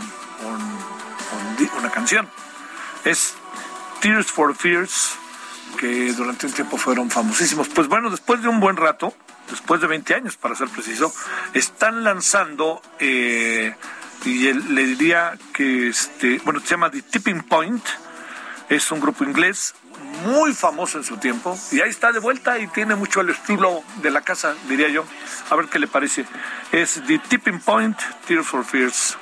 [1.78, 2.30] una canción.
[3.06, 3.36] Es
[4.02, 5.16] Tears for Fears,
[5.80, 7.70] que durante un tiempo fueron famosísimos.
[7.70, 9.16] Pues bueno, después de un buen rato,
[9.50, 11.14] después de 20 años para ser preciso,
[11.54, 13.74] están lanzando, eh,
[14.26, 17.84] y le diría que, este, bueno, se llama The Tipping Point,
[18.68, 19.74] es un grupo inglés
[20.24, 23.84] muy famoso en su tiempo y ahí está de vuelta y tiene mucho el estilo
[24.02, 25.06] de la casa, diría yo.
[25.50, 26.26] A ver qué le parece.
[26.72, 29.18] Es The Tipping Point, Tears for Fears.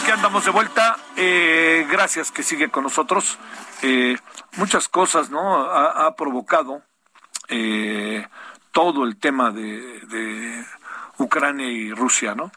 [0.00, 3.38] Aquí andamos de vuelta eh, gracias que sigue con nosotros.
[3.82, 4.16] Eh,
[4.56, 5.60] muchas cosas, ¿no?
[5.60, 6.82] Ha, provocado
[7.48, 8.26] eh,
[8.72, 10.64] todo el tema de,
[11.18, 12.52] Ucrania y Rusia, ¿no?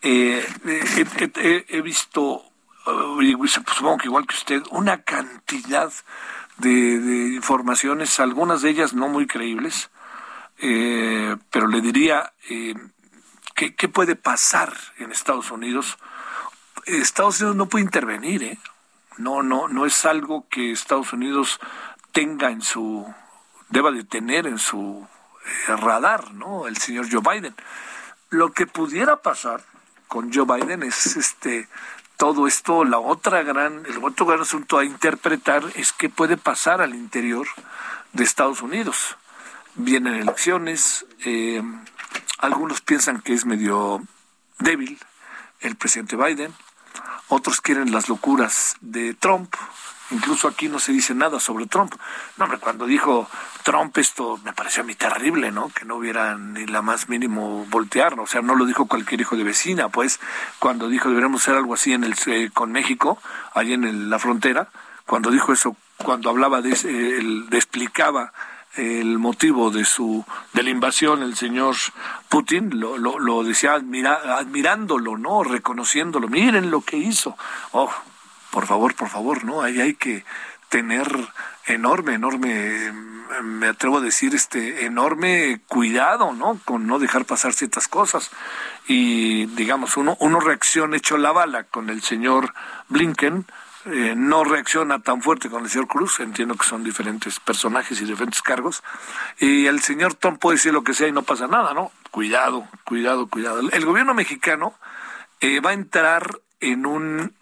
[0.00, 2.42] he visto,
[3.74, 5.92] supongo que igual que usted, una cantidad
[6.56, 9.90] de, informaciones, algunas de ellas no muy creíbles,
[10.56, 12.32] pero le diría,
[13.54, 15.98] ¿qué puede pasar en Estados Unidos?
[16.96, 18.58] Estados Unidos no puede intervenir, ¿eh?
[19.18, 21.60] No, no, no es algo que Estados Unidos
[22.12, 23.12] tenga en su,
[23.68, 25.06] deba de tener en su
[25.68, 26.66] eh, radar, ¿no?
[26.66, 27.54] El señor Joe Biden.
[28.30, 29.62] Lo que pudiera pasar
[30.06, 31.68] con Joe Biden es este
[32.18, 36.82] todo esto, la otra gran, el otro gran asunto a interpretar es qué puede pasar
[36.82, 37.46] al interior
[38.12, 39.16] de Estados Unidos.
[39.76, 41.62] Vienen elecciones, eh,
[42.38, 44.02] algunos piensan que es medio
[44.58, 44.98] débil
[45.60, 46.52] el presidente Biden,
[47.28, 49.54] otros quieren las locuras de Trump.
[50.10, 51.94] Incluso aquí no se dice nada sobre Trump.
[52.38, 53.28] No, hombre, cuando dijo
[53.62, 55.68] Trump esto me pareció a mí terrible, ¿no?
[55.68, 59.36] Que no hubiera ni la más mínimo voltear, o sea, no lo dijo cualquier hijo
[59.36, 60.18] de vecina, pues
[60.58, 63.20] cuando dijo deberíamos hacer algo así en el eh, con México,
[63.52, 64.68] allí en la frontera,
[65.04, 68.32] cuando dijo eso, cuando hablaba de, el, de explicaba
[68.76, 71.76] el motivo de su de la invasión el señor
[72.28, 76.28] Putin lo, lo, decía admirándolo no reconociéndolo.
[76.28, 77.36] Miren lo que hizo.
[77.72, 77.90] Oh
[78.50, 80.24] por favor por favor no ahí hay que
[80.68, 81.06] tener
[81.66, 82.92] enorme enorme
[83.42, 88.30] me atrevo a decir este enorme cuidado no con no dejar pasar ciertas cosas.
[88.86, 92.54] Y digamos uno uno reacciona hecho la bala con el señor
[92.88, 93.44] Blinken
[93.90, 98.04] eh, no reacciona tan fuerte con el señor Cruz, entiendo que son diferentes personajes y
[98.04, 98.82] diferentes cargos,
[99.38, 101.90] y el señor Tom puede decir lo que sea y no pasa nada, ¿no?
[102.10, 103.60] Cuidado, cuidado, cuidado.
[103.60, 104.74] El gobierno mexicano
[105.40, 107.34] eh, va a entrar en un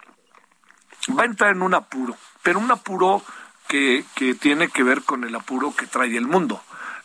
[1.18, 3.22] va a entrar en un apuro, pero un apuro
[3.68, 6.62] que, que tiene que ver con el apuro que trae el mundo.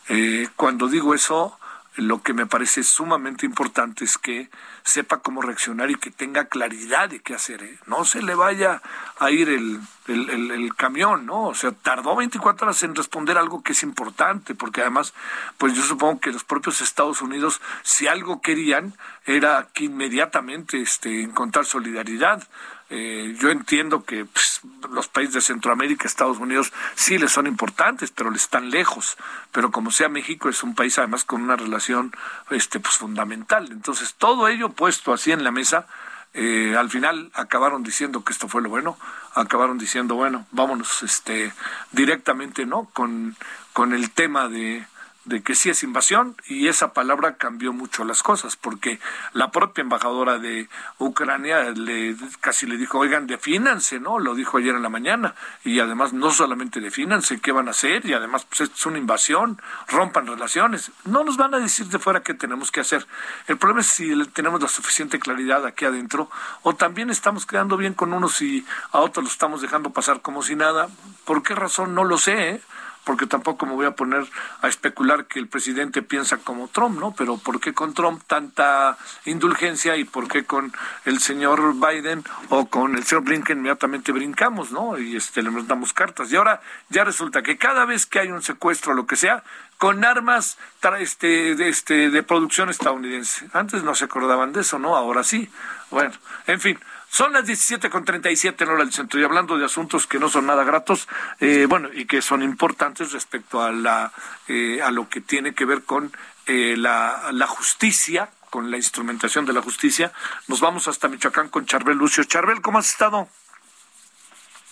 [0.10, 1.58] Eh, cuando digo eso,
[1.96, 4.50] lo que me parece sumamente importante es que
[4.84, 7.64] sepa cómo reaccionar y que tenga claridad de qué hacer.
[7.64, 7.78] ¿eh?
[7.86, 8.82] No se le vaya
[9.20, 11.48] a ir el, el, camión, ¿no?
[11.48, 15.14] O sea, tardó 24 horas en responder algo que es importante, porque además,
[15.58, 21.22] pues yo supongo que los propios Estados Unidos, si algo querían, era que inmediatamente este,
[21.22, 22.48] encontrar solidaridad.
[22.94, 24.60] Eh, yo entiendo que pues,
[24.92, 29.18] los países de Centroamérica, Estados Unidos, sí les son importantes, pero les están lejos.
[29.54, 32.12] Pero como sea México, es un país además con una relación
[32.50, 33.70] este, pues, fundamental.
[33.72, 35.88] Entonces, todo ello puesto así en la mesa,
[36.34, 38.98] eh, al final acabaron diciendo que esto fue lo bueno,
[39.36, 41.54] acabaron diciendo, bueno, vámonos este,
[41.94, 42.90] directamente, ¿no?
[42.92, 43.38] Con,
[43.72, 44.86] con el tema de
[45.32, 49.00] de que sí es invasión y esa palabra cambió mucho las cosas porque
[49.34, 54.76] la propia embajadora de Ucrania le casi le dijo oigan defínanse no lo dijo ayer
[54.76, 58.62] en la mañana y además no solamente defínanse qué van a hacer y además pues
[58.62, 60.92] es una invasión rompan relaciones.
[61.06, 63.06] No nos van a decir de fuera qué tenemos que hacer.
[63.48, 66.30] El problema es si tenemos la suficiente claridad aquí adentro
[66.64, 70.44] o también estamos quedando bien con unos y a otros los estamos dejando pasar como
[70.44, 70.90] si nada.
[71.26, 72.62] Por qué razón no lo sé ¿eh?
[73.04, 74.26] Porque tampoco me voy a poner
[74.62, 77.14] a especular que el presidente piensa como Trump, ¿no?
[77.14, 80.74] Pero ¿por qué con Trump tanta indulgencia y por qué con
[81.06, 84.98] el señor Biden o con el señor Blinken inmediatamente brincamos, ¿no?
[84.98, 86.32] Y este le mandamos cartas.
[86.32, 89.44] Y ahora ya resulta que cada vez que hay un secuestro o lo que sea,
[89.82, 90.60] con armas
[91.00, 93.48] este, de, este, de producción estadounidense.
[93.52, 94.96] Antes no se acordaban de eso, ¿no?
[94.96, 95.50] Ahora sí.
[95.90, 96.12] Bueno,
[96.46, 96.80] en fin,
[97.12, 100.64] son las 17.37 en hora del centro y hablando de asuntos que no son nada
[100.64, 101.10] gratos,
[101.42, 104.14] eh, bueno, y que son importantes respecto a, la,
[104.48, 106.10] eh, a lo que tiene que ver con
[106.48, 110.14] eh, la, la justicia, con la instrumentación de la justicia.
[110.48, 112.24] Nos vamos hasta Michoacán con Charbel Lucio.
[112.24, 113.28] Charbel, ¿cómo has estado?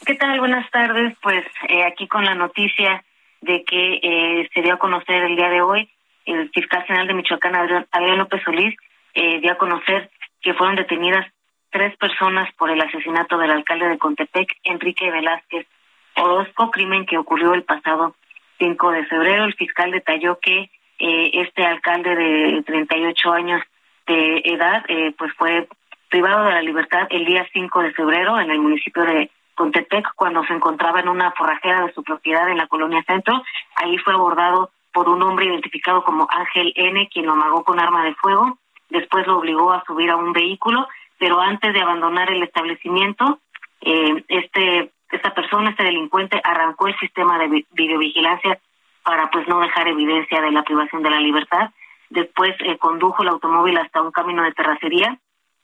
[0.06, 0.40] ¿Qué tal?
[0.40, 1.18] Buenas tardes.
[1.22, 1.46] Pues
[1.92, 3.04] aquí con la noticia
[3.42, 5.92] de que se dio a conocer el día de hoy,
[6.24, 7.54] el fiscal general de Michoacán,
[7.92, 8.78] Adrián López Solís,
[9.14, 10.10] dio a conocer
[10.42, 11.26] que fueron detenidas
[11.72, 15.68] tres personas por el asesinato del alcalde de Contepec, Enrique Velázquez
[16.16, 18.16] Orozco, crimen que ocurrió el pasado
[18.60, 19.46] 5 de febrero.
[19.46, 23.62] El fiscal detalló que eh, este alcalde de 38 años
[24.06, 25.68] de edad eh, pues fue
[26.10, 30.44] privado de la libertad el día 5 de febrero en el municipio de Contepec cuando
[30.46, 33.42] se encontraba en una forrajera de su propiedad en la colonia Centro.
[33.76, 38.04] Ahí fue abordado por un hombre identificado como Ángel N, quien lo amagó con arma
[38.04, 38.58] de fuego.
[38.90, 40.88] Después lo obligó a subir a un vehículo
[41.20, 43.40] pero antes de abandonar el establecimiento,
[43.82, 48.60] eh, este esta persona, este delincuente, arrancó el sistema de videovigilancia
[49.04, 51.72] para pues no dejar evidencia de la privación de la libertad.
[52.10, 55.18] Después eh, condujo el automóvil hasta un camino de terracería,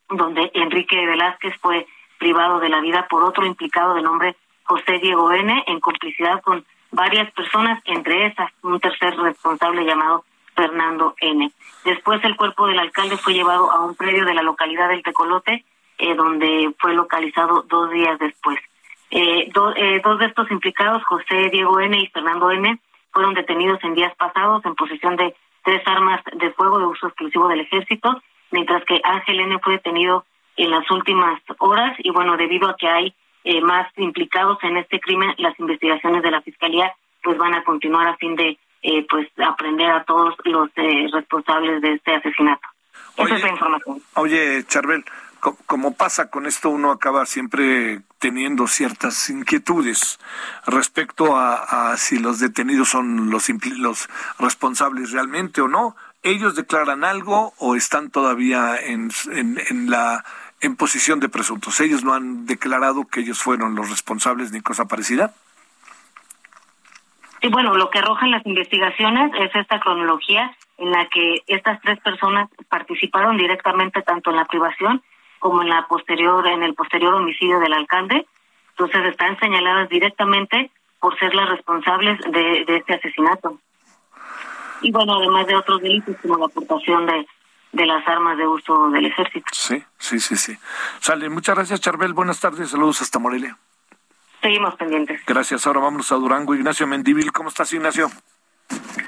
[0.10, 1.86] donde Enrique Velázquez fue
[2.18, 6.66] privado de la vida por otro implicado de nombre José Diego N., en complicidad con
[6.92, 10.26] varias personas, entre esas un tercer responsable llamado
[10.56, 11.52] Fernando N.
[11.84, 15.66] Después el cuerpo del alcalde fue llevado a un predio de la localidad del Tecolote,
[15.98, 18.60] eh, donde fue localizado dos días después.
[19.12, 21.98] Eh, eh, dos de estos implicados, José Diego N.
[21.98, 22.80] y Fernando N.,
[23.12, 25.34] fueron detenidos en días pasados en posesión de
[25.64, 29.60] tres armas de fuego de uso exclusivo del ejército, mientras que Ángel N.
[29.60, 30.26] fue detenido
[30.58, 35.00] en las últimas horas y bueno, debido a que hay eh, más implicados en este
[35.00, 36.94] crimen, las investigaciones de la Fiscalía
[37.24, 41.82] pues van a continuar a fin de eh, pues aprender a todos los eh, responsables
[41.82, 42.68] de este asesinato.
[43.18, 44.02] Esa es la información.
[44.14, 45.04] Oye, Charbel,
[45.40, 50.20] como pasa con esto, uno acaba siempre teniendo ciertas inquietudes
[50.68, 54.08] respecto a, si los detenidos son los, los
[54.38, 55.96] responsables realmente o no.
[56.22, 60.24] ¿Ellos declaran algo o están todavía en, en, la
[60.62, 61.80] en posición de presuntos?
[61.80, 65.34] ¿Ellos no han declarado que ellos fueron los responsables ni cosa parecida?
[67.46, 72.00] Sí, bueno, lo que arrojan las investigaciones es esta cronología en la que estas tres
[72.00, 75.04] personas participaron directamente tanto en la privación
[75.38, 78.26] como en la posterior en el posterior homicidio del alcalde.
[78.72, 83.60] Entonces están señaladas directamente por ser las responsables de, este asesinato.
[84.82, 87.28] Y bueno, además de otros delitos como la aportación de,
[87.74, 89.46] de las armas de uso del ejército.
[89.52, 90.58] Sí, sí, sí, sí.
[91.00, 92.14] Sale, muchas gracias, Charbel.
[92.14, 93.56] Buenas tardes, saludos hasta Morelia.
[94.46, 95.26] Seguimos pendientes.
[95.26, 95.66] Gracias.
[95.66, 96.54] Ahora vamos a Durango.
[96.54, 98.10] Ignacio Mendivil, ¿cómo estás, Ignacio?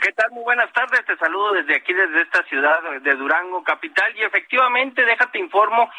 [0.01, 0.31] ¿Qué tal?
[0.31, 1.05] Muy buenas tardes.
[1.05, 4.11] Te saludo desde aquí, desde esta ciudad de Durango, capital.
[4.17, 5.91] Y efectivamente, déjate informo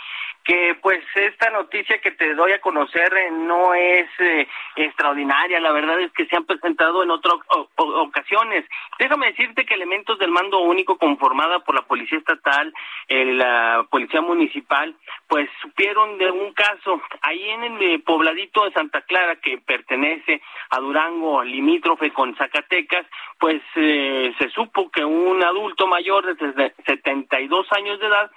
[0.49, 5.73] que pues esta noticia que te doy a conocer eh, no es eh, extraordinaria, la
[5.73, 7.35] verdad es que se han presentado en otras
[7.77, 8.65] ocasiones.
[8.99, 12.73] Déjame decirte que elementos del mando único conformada por la Policía Estatal,
[13.09, 14.97] eh, la Policía Municipal,
[15.29, 20.41] pues supieron de un caso ahí en el pobladito de Santa Clara que pertenece
[20.71, 23.05] a Durango, limítrofe con Zacatecas,
[23.39, 28.31] pues se supo que un adulto mayor de 72 años de edad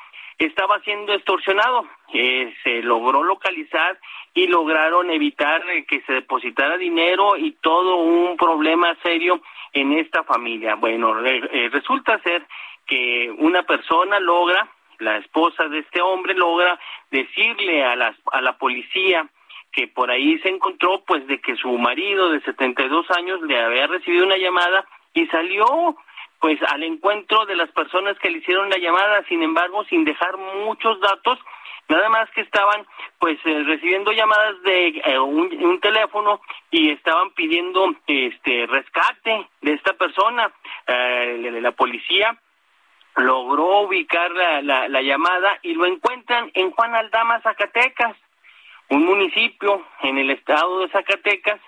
[0.45, 1.85] estaba siendo extorsionado.
[2.13, 3.99] Eh, se logró localizar
[4.33, 9.41] y lograron evitar eh, que se depositara dinero y todo un problema serio
[9.73, 10.75] en esta familia.
[10.75, 12.45] Bueno, eh, resulta ser
[12.85, 14.67] que una persona logra,
[14.99, 16.79] la esposa de este hombre logra
[17.09, 19.27] decirle a la, a la policía
[19.71, 23.87] que por ahí se encontró pues de que su marido de 72 años le había
[23.87, 25.95] recibido una llamada y salió
[26.41, 30.37] pues al encuentro de las personas que le hicieron la llamada, sin embargo, sin dejar
[30.37, 31.37] muchos datos,
[31.87, 32.83] nada más que estaban
[33.19, 39.93] pues eh, recibiendo llamadas de eh, un, teléfono y estaban pidiendo este rescate de esta
[39.93, 40.51] persona.
[40.87, 42.35] Eh, la policía
[43.17, 48.17] logró ubicar la, la, la llamada y lo encuentran en Juan Aldama, Zacatecas,
[48.89, 51.61] un municipio en el estado de Zacatecas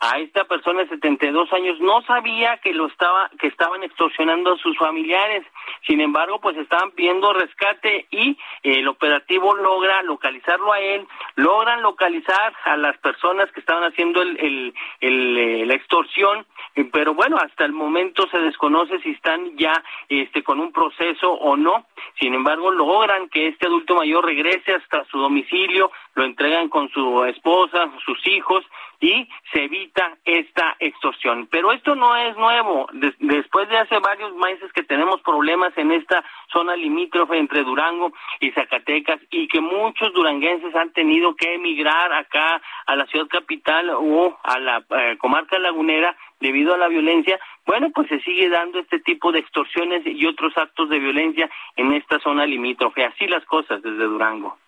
[0.00, 4.58] a esta persona de 72 años no sabía que lo estaba que estaban extorsionando a
[4.58, 5.44] sus familiares.
[5.86, 12.54] Sin embargo, pues estaban pidiendo rescate y el operativo logra localizarlo a él, logran localizar
[12.64, 16.46] a las personas que estaban haciendo el, el, eh, la extorsión,
[16.76, 21.30] eh, pero bueno, hasta el momento se desconoce si están ya este con un proceso
[21.30, 21.86] o no.
[22.18, 27.24] Sin embargo, logran que este adulto mayor regrese hasta su domicilio, lo entregan con su
[27.24, 28.64] esposa, sus hijos
[29.00, 31.48] y se evita esta extorsión.
[31.50, 32.88] Pero esto no es nuevo.
[32.92, 36.22] después de hace varios meses que tenemos problemas en esta
[36.52, 42.60] zona limítrofe entre Durango y Zacatecas y que muchos duranguenses han tenido que emigrar acá
[42.86, 47.90] a la ciudad capital o a la eh, comarca lagunera debido a la violencia, bueno,
[47.94, 52.18] pues se sigue dando este tipo de extorsiones y otros actos de violencia en esta
[52.20, 53.04] zona limítrofe.
[53.04, 54.58] Así las cosas desde Durango.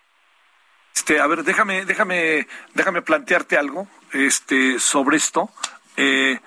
[0.95, 5.51] Este, a ver, déjame, déjame, déjame plantearte algo este, sobre esto.
[5.97, 6.41] Eh,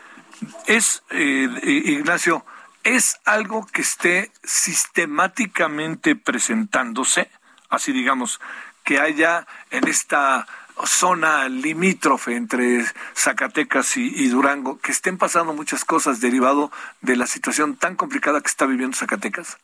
[0.67, 2.45] es, eh, Ignacio,
[2.83, 7.29] ¿es algo que esté sistemáticamente presentándose?
[7.69, 8.39] Así digamos,
[8.83, 10.47] que haya en esta
[10.83, 12.83] zona limítrofe entre
[13.15, 18.47] Zacatecas y, Durango, que estén pasando muchas cosas derivado de la situación tan complicada que
[18.47, 19.57] está viviendo Zacatecas?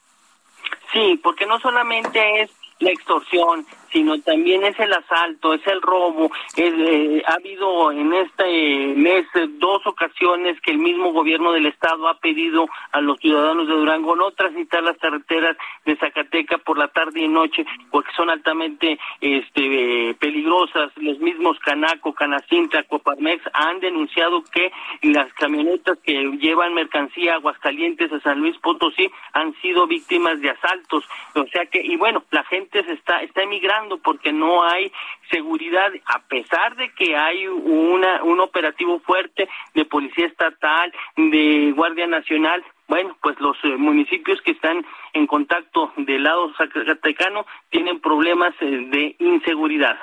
[0.93, 6.31] Sí, porque no solamente es la extorsión, sino también es el asalto, es el robo.
[6.55, 9.25] Eh, ha habido en este mes
[9.59, 14.15] dos ocasiones que el mismo gobierno del estado ha pedido a los ciudadanos de Durango
[14.15, 20.15] no transitar las carreteras de Zacatecas por la tarde y noche porque son altamente este,
[20.19, 20.91] peligrosas.
[20.97, 24.71] Los mismos Canaco, Canacintra, Coparmex han denunciado que
[25.01, 30.51] las camionetas que llevan mercancía a Aguascalientes, a San Luis Potosí, han sido víctimas de
[30.51, 31.03] asaltos.
[31.35, 34.91] O sea que, y bueno, la gente se está, está emigrando pasando porque no hay
[35.31, 42.07] seguridad, a pesar de que hay una, un operativo fuerte de Policía Estatal, de Guardia
[42.07, 48.53] Nacional, bueno, pues los eh, municipios que están en contacto del lado zacatecano tienen problemas
[48.59, 49.97] eh, de inseguridad.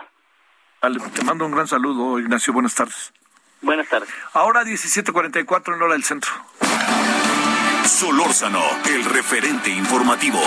[0.81, 2.53] te mando un gran saludo, Ignacio.
[2.53, 3.13] Buenas tardes.
[3.61, 4.09] Buenas tardes.
[4.33, 6.31] Ahora 17:44 en hora del centro.
[7.85, 10.41] Solórzano, el referente informativo.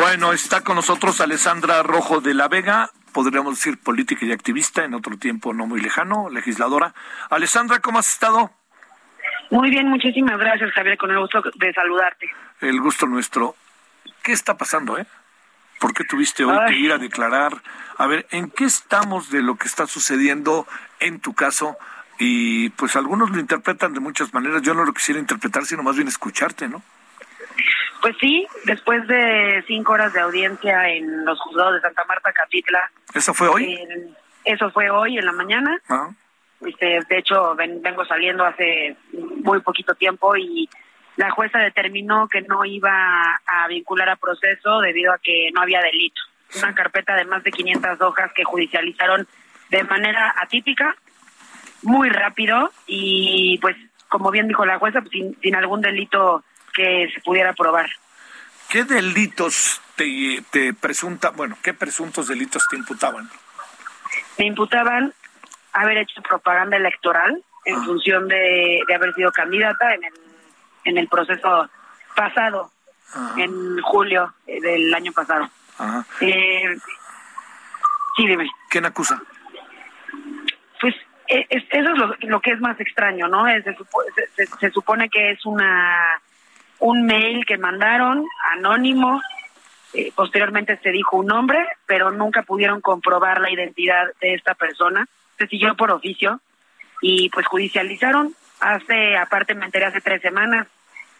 [0.00, 4.94] Bueno, está con nosotros Alessandra Rojo de la Vega, podríamos decir política y activista, en
[4.94, 6.94] otro tiempo no muy lejano, legisladora.
[7.28, 8.50] Alessandra, ¿cómo has estado?
[9.50, 12.30] Muy bien, muchísimas gracias, Javier, con el gusto de saludarte.
[12.62, 13.56] El gusto nuestro.
[14.22, 15.06] ¿Qué está pasando, eh?
[15.78, 17.60] ¿Por qué tuviste hoy que ir a declarar?
[17.98, 20.66] A ver, ¿en qué estamos de lo que está sucediendo
[20.98, 21.76] en tu caso?
[22.18, 24.62] Y pues algunos lo interpretan de muchas maneras.
[24.62, 26.82] Yo no lo quisiera interpretar, sino más bien escucharte, ¿no?
[28.00, 32.90] Pues sí, después de cinco horas de audiencia en los juzgados de Santa Marta, Capitla.
[33.14, 33.78] ¿Eso fue hoy?
[34.44, 35.78] eso fue hoy en la mañana.
[35.88, 36.08] Ah.
[36.66, 40.68] Este, de hecho, vengo saliendo hace muy poquito tiempo y
[41.16, 45.80] la jueza determinó que no iba a vincular a proceso debido a que no había
[45.80, 46.20] delito.
[46.56, 49.26] Una carpeta de más de 500 hojas que judicializaron
[49.68, 50.96] de manera atípica,
[51.82, 53.76] muy rápido y pues
[54.08, 56.42] como bien dijo la jueza, pues, sin algún delito
[56.80, 57.90] que se pudiera probar.
[58.68, 63.28] ¿Qué delitos te, te presunta, bueno, qué presuntos delitos te imputaban?
[64.38, 65.12] Me imputaban
[65.72, 67.82] haber hecho propaganda electoral en ah.
[67.84, 70.12] función de, haber sido candidata en el,
[70.84, 71.68] en el proceso
[72.16, 72.70] pasado,
[73.36, 75.50] en julio del año pasado.
[76.20, 76.76] Eh,
[78.16, 78.48] sí, dime.
[78.68, 79.20] ¿Quién acusa?
[80.80, 80.94] Pues
[81.28, 83.44] e, eso es lo, que es más extraño, ¿no?
[84.60, 86.20] se, supone que es una
[86.80, 88.26] un mail que mandaron
[88.56, 89.22] anónimo.
[89.92, 95.06] Eh, posteriormente se dijo un nombre, pero nunca pudieron comprobar la identidad de esta persona.
[95.38, 96.40] Se siguió por oficio
[97.00, 98.34] y pues judicializaron.
[98.60, 100.66] Hace, aparte me enteré hace tres semanas,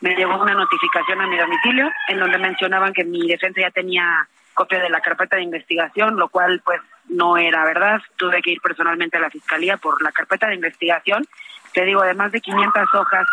[0.00, 4.28] me llegó una notificación a mi domicilio en donde mencionaban que mi defensa ya tenía
[4.54, 8.00] copia de la carpeta de investigación, lo cual pues no era verdad.
[8.16, 11.26] Tuve que ir personalmente a la fiscalía por la carpeta de investigación.
[11.72, 13.26] Te digo, de más de 500 hojas,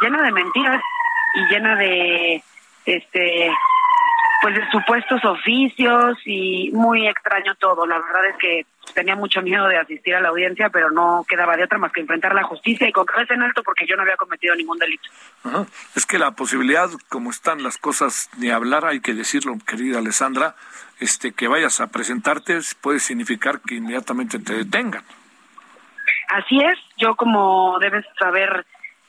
[0.00, 0.80] llena de mentiras
[1.34, 2.42] y llena de
[2.86, 3.50] este
[4.40, 7.86] pues de supuestos oficios y muy extraño todo.
[7.86, 11.56] La verdad es que tenía mucho miedo de asistir a la audiencia, pero no quedaba
[11.56, 14.02] de otra más que enfrentar la justicia y con cabeza en alto porque yo no
[14.02, 15.08] había cometido ningún delito.
[15.94, 20.54] Es que la posibilidad, como están las cosas, ni hablar, hay que decirlo, querida Alessandra,
[21.00, 25.02] este que vayas a presentarte puede significar que inmediatamente te detengan.
[26.28, 28.66] Así es, yo como debes saber,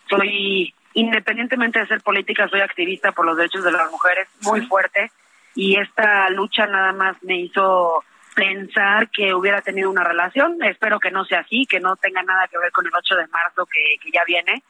[0.09, 5.11] soy independientemente de ser política, soy activista por los derechos de las mujeres muy fuerte.
[5.55, 8.03] Y esta lucha nada más me hizo
[8.35, 10.63] pensar que hubiera tenido una relación.
[10.63, 13.27] Espero que no sea así, que no tenga nada que ver con el 8 de
[13.27, 14.63] marzo que, ya viene.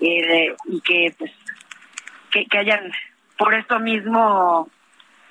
[0.00, 1.30] Eh, y que, pues,
[2.30, 2.90] que, que hayan
[3.38, 4.68] por esto mismo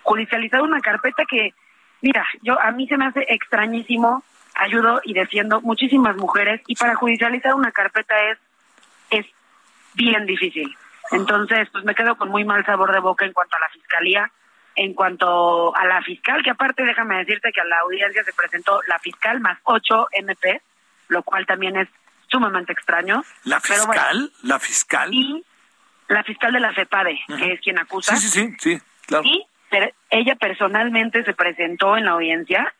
[0.03, 1.53] judicializado una carpeta que,
[2.01, 4.23] mira, yo a mí se me hace extrañísimo,
[4.55, 8.37] ayudo y defiendo muchísimas mujeres y para judicializar una carpeta es
[9.95, 10.75] bien difícil.
[11.11, 14.31] Entonces, pues me quedo con muy mal sabor de boca en cuanto a la fiscalía,
[14.75, 18.81] en cuanto a la fiscal, que aparte déjame decirte que a la audiencia se presentó
[18.87, 20.61] la fiscal más ocho MP,
[21.09, 21.87] lo cual también es
[22.27, 23.23] sumamente extraño.
[23.43, 24.31] ¿La fiscal?
[24.41, 25.13] ¿La fiscal?
[25.13, 25.43] Y
[26.07, 28.15] la fiscal de la CEPADE, que es quien acusa.
[28.15, 29.23] Sí, sí, sí, sí claro.
[29.25, 29.45] Y
[30.09, 32.73] ella personalmente se presentó en la audiencia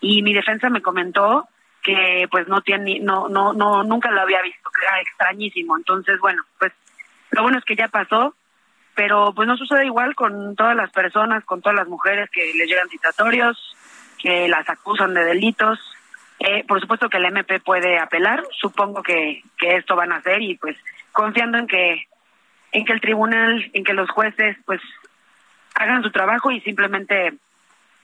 [0.00, 1.48] y mi defensa me comentó
[1.82, 5.76] que pues no tiene no no no nunca lo había visto que era extrañísimo.
[5.76, 6.72] Entonces bueno pues
[7.30, 8.34] lo bueno es que ya pasó
[8.94, 12.68] pero pues no sucede igual con todas las personas con todas las mujeres que les
[12.68, 13.76] llegan citatorios
[14.18, 15.80] que las acusan de delitos.
[16.38, 20.42] Eh, por supuesto que el MP puede apelar supongo que que esto van a hacer
[20.42, 20.76] y pues
[21.12, 22.06] confiando en que
[22.72, 24.80] en que el tribunal en que los jueces pues
[25.74, 27.34] hagan su trabajo y simplemente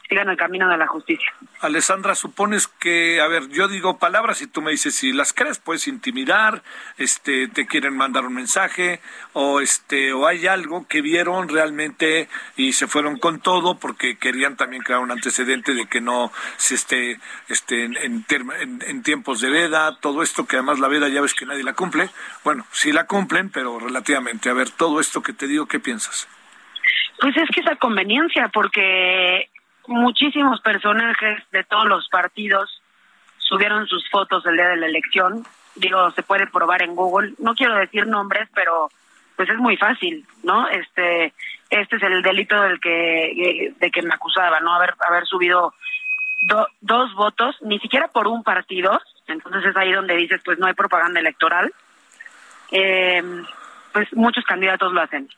[0.09, 1.33] sigan el camino de la justicia.
[1.61, 5.59] Alessandra, supones que, a ver, yo digo palabras y tú me dices si las crees,
[5.59, 6.63] puedes intimidar,
[6.97, 9.01] este, te quieren mandar un mensaje
[9.33, 14.57] o este, o hay algo que vieron realmente y se fueron con todo porque querían
[14.57, 19.51] también crear un antecedente de que no se esté, este, en, en, en tiempos de
[19.51, 22.09] veda, todo esto que además la veda ya ves que nadie la cumple.
[22.45, 24.49] Bueno, sí la cumplen, pero relativamente.
[24.49, 26.29] A ver, todo esto que te digo, ¿qué piensas?
[27.21, 29.51] Pues es que esa conveniencia, porque
[29.89, 32.83] muchísimos personajes de todos los partidos
[33.39, 35.45] subieron sus fotos el día de la elección.
[35.75, 37.35] Digo, se puede probar en Google.
[37.39, 38.91] No quiero decir nombres, pero
[39.37, 40.69] pues es muy fácil, ¿no?
[40.69, 41.33] Este,
[41.71, 44.75] este es el delito del que, de que me acusaba, ¿no?
[44.75, 45.75] Haber, haber subido
[46.81, 50.75] dos votos, ni siquiera por un partido, entonces es ahí donde dices, pues no hay
[50.75, 51.73] propaganda electoral.
[52.71, 53.23] Eh,
[53.93, 55.29] pues muchos candidatos lo hacen.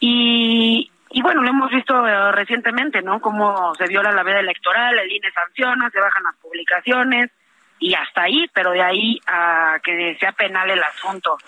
[0.00, 3.20] Y, y bueno, lo hemos visto eh, recientemente, ¿no?
[3.20, 7.30] Cómo se viola la veda electoral, el INE sanciona, se bajan las publicaciones
[7.78, 11.38] y hasta ahí, pero de ahí a que sea penal el asunto,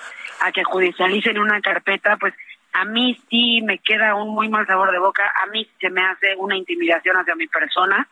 [0.41, 2.33] a que judicialicen una carpeta, pues
[2.73, 6.03] a mí sí me queda un muy mal sabor de boca, a mí se me
[6.03, 8.07] hace una intimidación hacia mi persona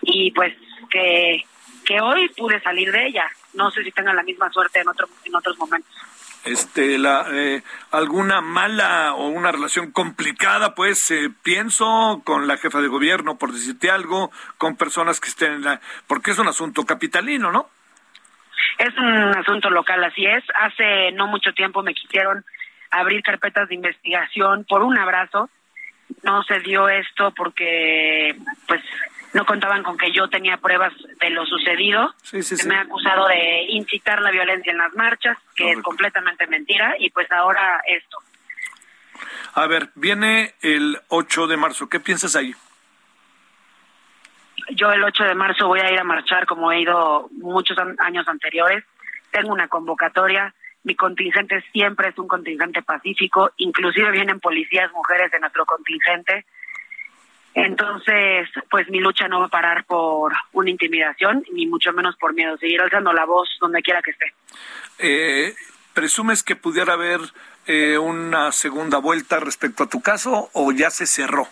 [0.00, 0.54] y pues
[0.90, 1.44] que,
[1.84, 3.30] que hoy pude salir de ella.
[3.54, 5.94] No sé si tenga la misma suerte en, otro, en otros momentos
[6.46, 12.80] este la eh, alguna mala o una relación complicada pues eh, pienso con la jefa
[12.80, 16.84] de gobierno por decirte algo con personas que estén en la porque es un asunto
[16.84, 17.68] capitalino no
[18.78, 20.44] es un asunto local así es.
[20.54, 22.44] Hace no mucho tiempo me quisieron
[22.90, 25.48] abrir carpetas de investigación por un abrazo.
[26.22, 28.36] No se dio esto porque
[28.68, 28.82] pues
[29.36, 32.14] no contaban con que yo tenía pruebas de lo sucedido.
[32.22, 36.94] Se me ha acusado de incitar la violencia en las marchas, que es completamente mentira,
[36.98, 38.16] y pues ahora esto.
[39.52, 42.54] A ver, viene el 8 de marzo, ¿qué piensas ahí?
[44.70, 48.26] Yo el 8 de marzo voy a ir a marchar como he ido muchos años
[48.26, 48.84] anteriores.
[49.30, 55.40] Tengo una convocatoria, mi contingente siempre es un contingente pacífico, inclusive vienen policías mujeres de
[55.40, 56.46] nuestro contingente
[57.56, 62.34] entonces, pues mi lucha no va a parar por una intimidación, ni mucho menos por
[62.34, 62.58] miedo.
[62.58, 64.26] Seguir alzando la voz donde quiera que esté.
[64.98, 65.54] Eh,
[65.94, 67.20] ¿Presumes que pudiera haber
[67.66, 71.48] eh, una segunda vuelta respecto a tu caso o ya se cerró?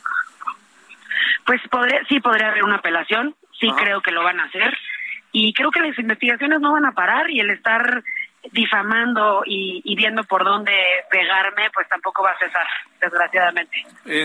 [1.47, 4.77] Pues podría, sí podría haber una apelación, sí creo que lo van a hacer.
[5.33, 8.05] Y creo que las investigaciones no van a parar y el estar
[8.53, 10.73] difamando y, viendo por dónde
[11.11, 12.67] pegarme, pues tampoco va a cesar,
[13.05, 13.77] desgraciadamente.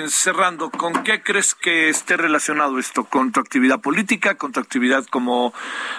[0.07, 3.05] cerrando, ¿con qué crees que esté relacionado esto?
[3.05, 5.53] ¿Con tu actividad política, con tu actividad como,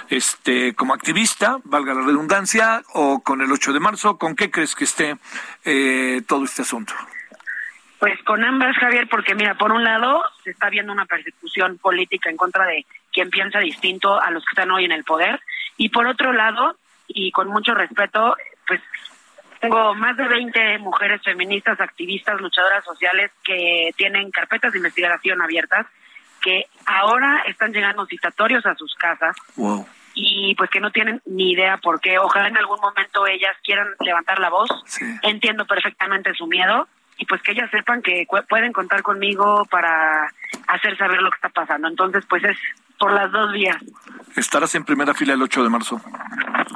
[0.08, 4.18] este, como activista, valga la redundancia, o con el 8 de marzo?
[4.18, 5.16] ¿Con qué crees que esté
[5.64, 6.94] eh, todo este asunto?
[7.98, 12.30] Pues con ambas, Javier, porque mira, por un lado se está viendo una persecución política
[12.30, 15.38] en contra de quien piensa distinto a los que están hoy en el poder,
[15.76, 16.76] y por otro lado
[17.08, 18.80] y con mucho respeto, pues
[19.60, 25.86] tengo más de 20 mujeres feministas, activistas, luchadoras sociales que tienen carpetas de investigación abiertas,
[26.40, 29.36] que ahora están llegando citatorios a sus casas.
[30.14, 32.18] Y pues que no tienen ni idea por qué.
[32.18, 34.70] Ojalá en algún momento ellas quieran levantar la voz.
[35.22, 36.88] Entiendo perfectamente su miedo
[37.20, 40.32] y pues que ellas sepan que pueden contar conmigo para
[40.68, 41.86] hacer saber lo que está pasando.
[41.86, 42.56] Entonces, pues es
[42.98, 43.76] por las dos vías.
[44.36, 46.00] ¿Estarás en primera fila el 8 de marzo?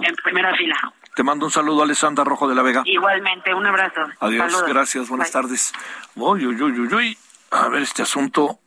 [0.03, 0.77] En primera fila.
[1.15, 2.83] Te mando un saludo, Alessandra Rojo de la Vega.
[2.85, 4.01] Igualmente, un abrazo.
[4.21, 5.73] Adiós, gracias, buenas tardes.
[6.17, 7.19] Uy, uy, uy, uy,
[7.51, 8.59] A ver, este asunto.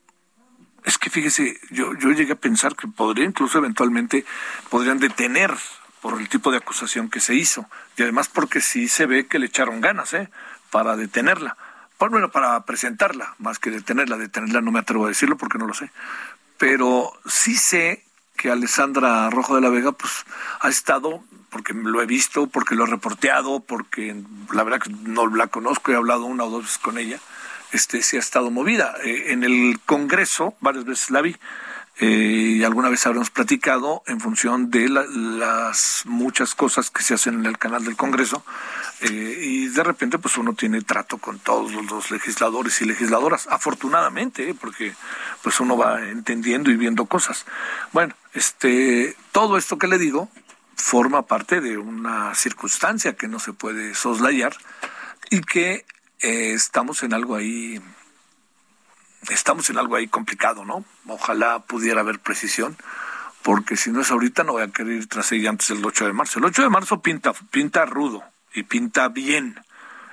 [0.84, 4.26] Es que fíjese, yo, yo llegué a pensar que podría, incluso eventualmente,
[4.70, 5.54] podrían detener
[6.02, 7.66] por el tipo de acusación que se hizo.
[7.98, 10.30] Y además porque sí se ve que le echaron ganas, ¿eh?
[10.72, 11.58] Para detenerla.
[12.00, 14.16] Bueno, para presentarla, más que detenerla.
[14.16, 15.92] Detenerla no me atrevo a decirlo porque no lo sé
[16.58, 18.04] pero sí sé
[18.38, 20.26] que Alessandra Rojo de la Vega pues
[20.60, 24.16] ha estado porque lo he visto, porque lo he reporteado, porque
[24.54, 27.20] la verdad que no la conozco, he hablado una o dos veces con ella,
[27.72, 28.96] este sí ha estado movida.
[29.04, 31.36] Eh, en el Congreso, varias veces la vi,
[32.00, 37.34] eh, y alguna vez habremos platicado en función de las muchas cosas que se hacen
[37.36, 38.44] en el canal del Congreso
[39.02, 44.50] eh, y de repente pues uno tiene trato con todos los legisladores y legisladoras afortunadamente
[44.50, 44.56] ¿eh?
[44.60, 44.96] porque
[45.44, 47.46] pues uno va entendiendo y viendo cosas
[47.94, 50.30] bueno este todo esto que le digo
[50.76, 54.56] forma parte de una circunstancia que no se puede soslayar
[55.30, 55.86] y que
[56.20, 57.80] estamos en algo ahí
[59.30, 60.86] estamos en algo ahí complicado, ¿no?
[61.08, 62.78] Ojalá pudiera haber precisión,
[63.44, 66.06] porque si no es ahorita no voy a querer ir tras ella antes del 8
[66.06, 66.40] de marzo.
[66.40, 68.24] El 8 de marzo pinta, pinta rudo
[68.58, 69.56] y pinta bien,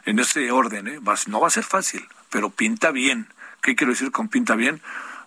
[0.05, 1.01] en ese orden, ¿eh?
[1.29, 3.27] No va a ser fácil, pero pinta bien.
[3.63, 4.83] ¿Qué quiero decir con pinta bien?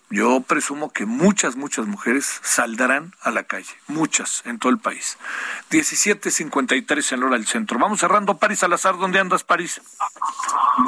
[0.10, 5.18] Yo presumo que muchas, muchas mujeres saldrán a la calle, muchas en todo el país.
[5.70, 7.78] 17.53 en hora del centro.
[7.78, 8.38] Vamos cerrando.
[8.38, 9.82] París Salazar, ¿dónde andas, París?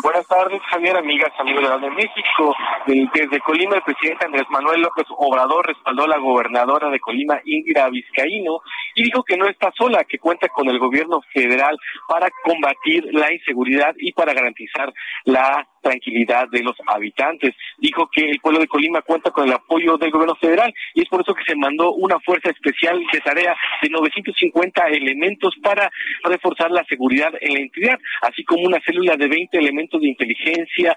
[0.02, 2.56] Buenas tardes, Javier, amigas, amigos de la de México.
[2.88, 7.90] Desde Colima, el presidente Andrés Manuel López Obrador respaldó a la gobernadora de Colima, Indira
[7.90, 8.62] Vizcaíno,
[8.96, 13.34] y dijo que no está sola, que cuenta con el gobierno federal para combatir la
[13.34, 14.94] inseguridad y para garantizar
[15.26, 17.56] la tranquilidad de los habitantes.
[17.78, 21.10] Dijo que el pueblo de Colima cuenta con el apoyo del gobierno federal y es
[21.10, 25.92] por eso que se mandó una fuerza especial de tarea de 950 elementos para
[26.24, 30.96] reforzar la seguridad en la entidad, así como una célula de 20 elementos de inteligencia,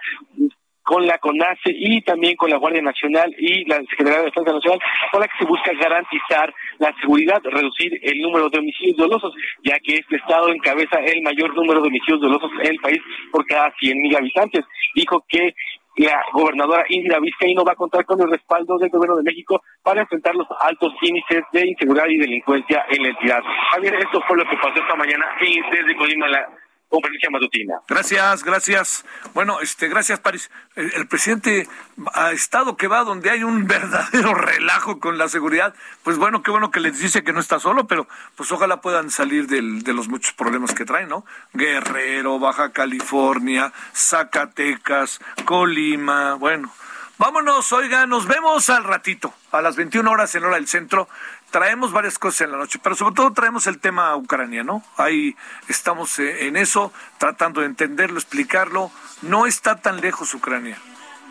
[1.64, 4.80] Y también con la Guardia Nacional y la Secretaría de Defensa Nacional,
[5.10, 9.34] con la que se busca garantizar la seguridad, reducir el número de homicidios dolosos,
[9.64, 13.00] ya que este estado encabeza el mayor número de homicidios dolosos en el país
[13.30, 14.64] por cada 100.000 habitantes.
[14.94, 15.54] Dijo que
[15.96, 20.00] la gobernadora Indira Vizcaíno va a contar con el respaldo del gobierno de México para
[20.00, 23.42] enfrentar los altos índices de inseguridad y delincuencia en la entidad.
[23.72, 26.48] Javier, esto fue lo que pasó esta mañana desde Colima, la
[26.92, 27.74] conferencia matutina.
[27.88, 29.04] Gracias, gracias.
[29.32, 30.50] Bueno, este, gracias, París.
[30.76, 31.66] El, presidente
[32.12, 35.74] ha estado que va donde hay un verdadero relajo con la seguridad.
[36.02, 39.10] Pues bueno, qué bueno que les dice que no está solo, pero pues ojalá puedan
[39.10, 41.24] salir del, de los muchos problemas que traen, ¿no?
[41.54, 46.70] Guerrero, Baja California, Zacatecas, Colima, bueno.
[47.16, 51.08] Vámonos, oiga, nos vemos al ratito, a las 21 horas en hora del centro
[51.52, 54.82] traemos varias cosas en la noche, pero sobre todo traemos el tema ucraniano.
[54.96, 55.36] Ahí
[55.68, 58.90] estamos eh, en eso, tratando de entenderlo, explicarlo.
[59.20, 60.78] No está tan lejos Ucrania.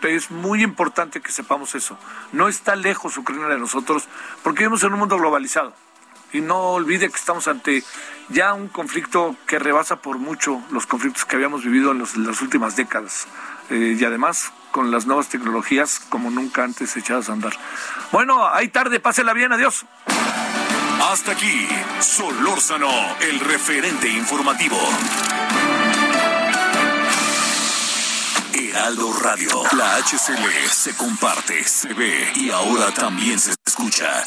[0.04, 1.98] Es muy importante que sepamos eso.
[2.32, 4.08] No está lejos Ucrania de nosotros,
[4.44, 5.74] porque vivimos en un mundo globalizado.
[6.32, 7.84] Y no olvide que estamos ante
[8.30, 12.76] ya un conflicto que rebasa por mucho los conflictos que habíamos vivido en, las últimas
[12.76, 13.28] décadas.
[13.70, 17.54] Eh, y además con las nuevas tecnologías como nunca antes echadas a andar.
[18.12, 19.86] Bueno, ahí tarde, pásela bien, adiós.
[21.12, 21.68] Hasta aquí,
[22.00, 22.92] Solórzano,
[23.22, 24.78] el referente informativo.
[28.54, 34.24] Heraldo Radio, la HCL se comparte, se ve y ahora también se escucha.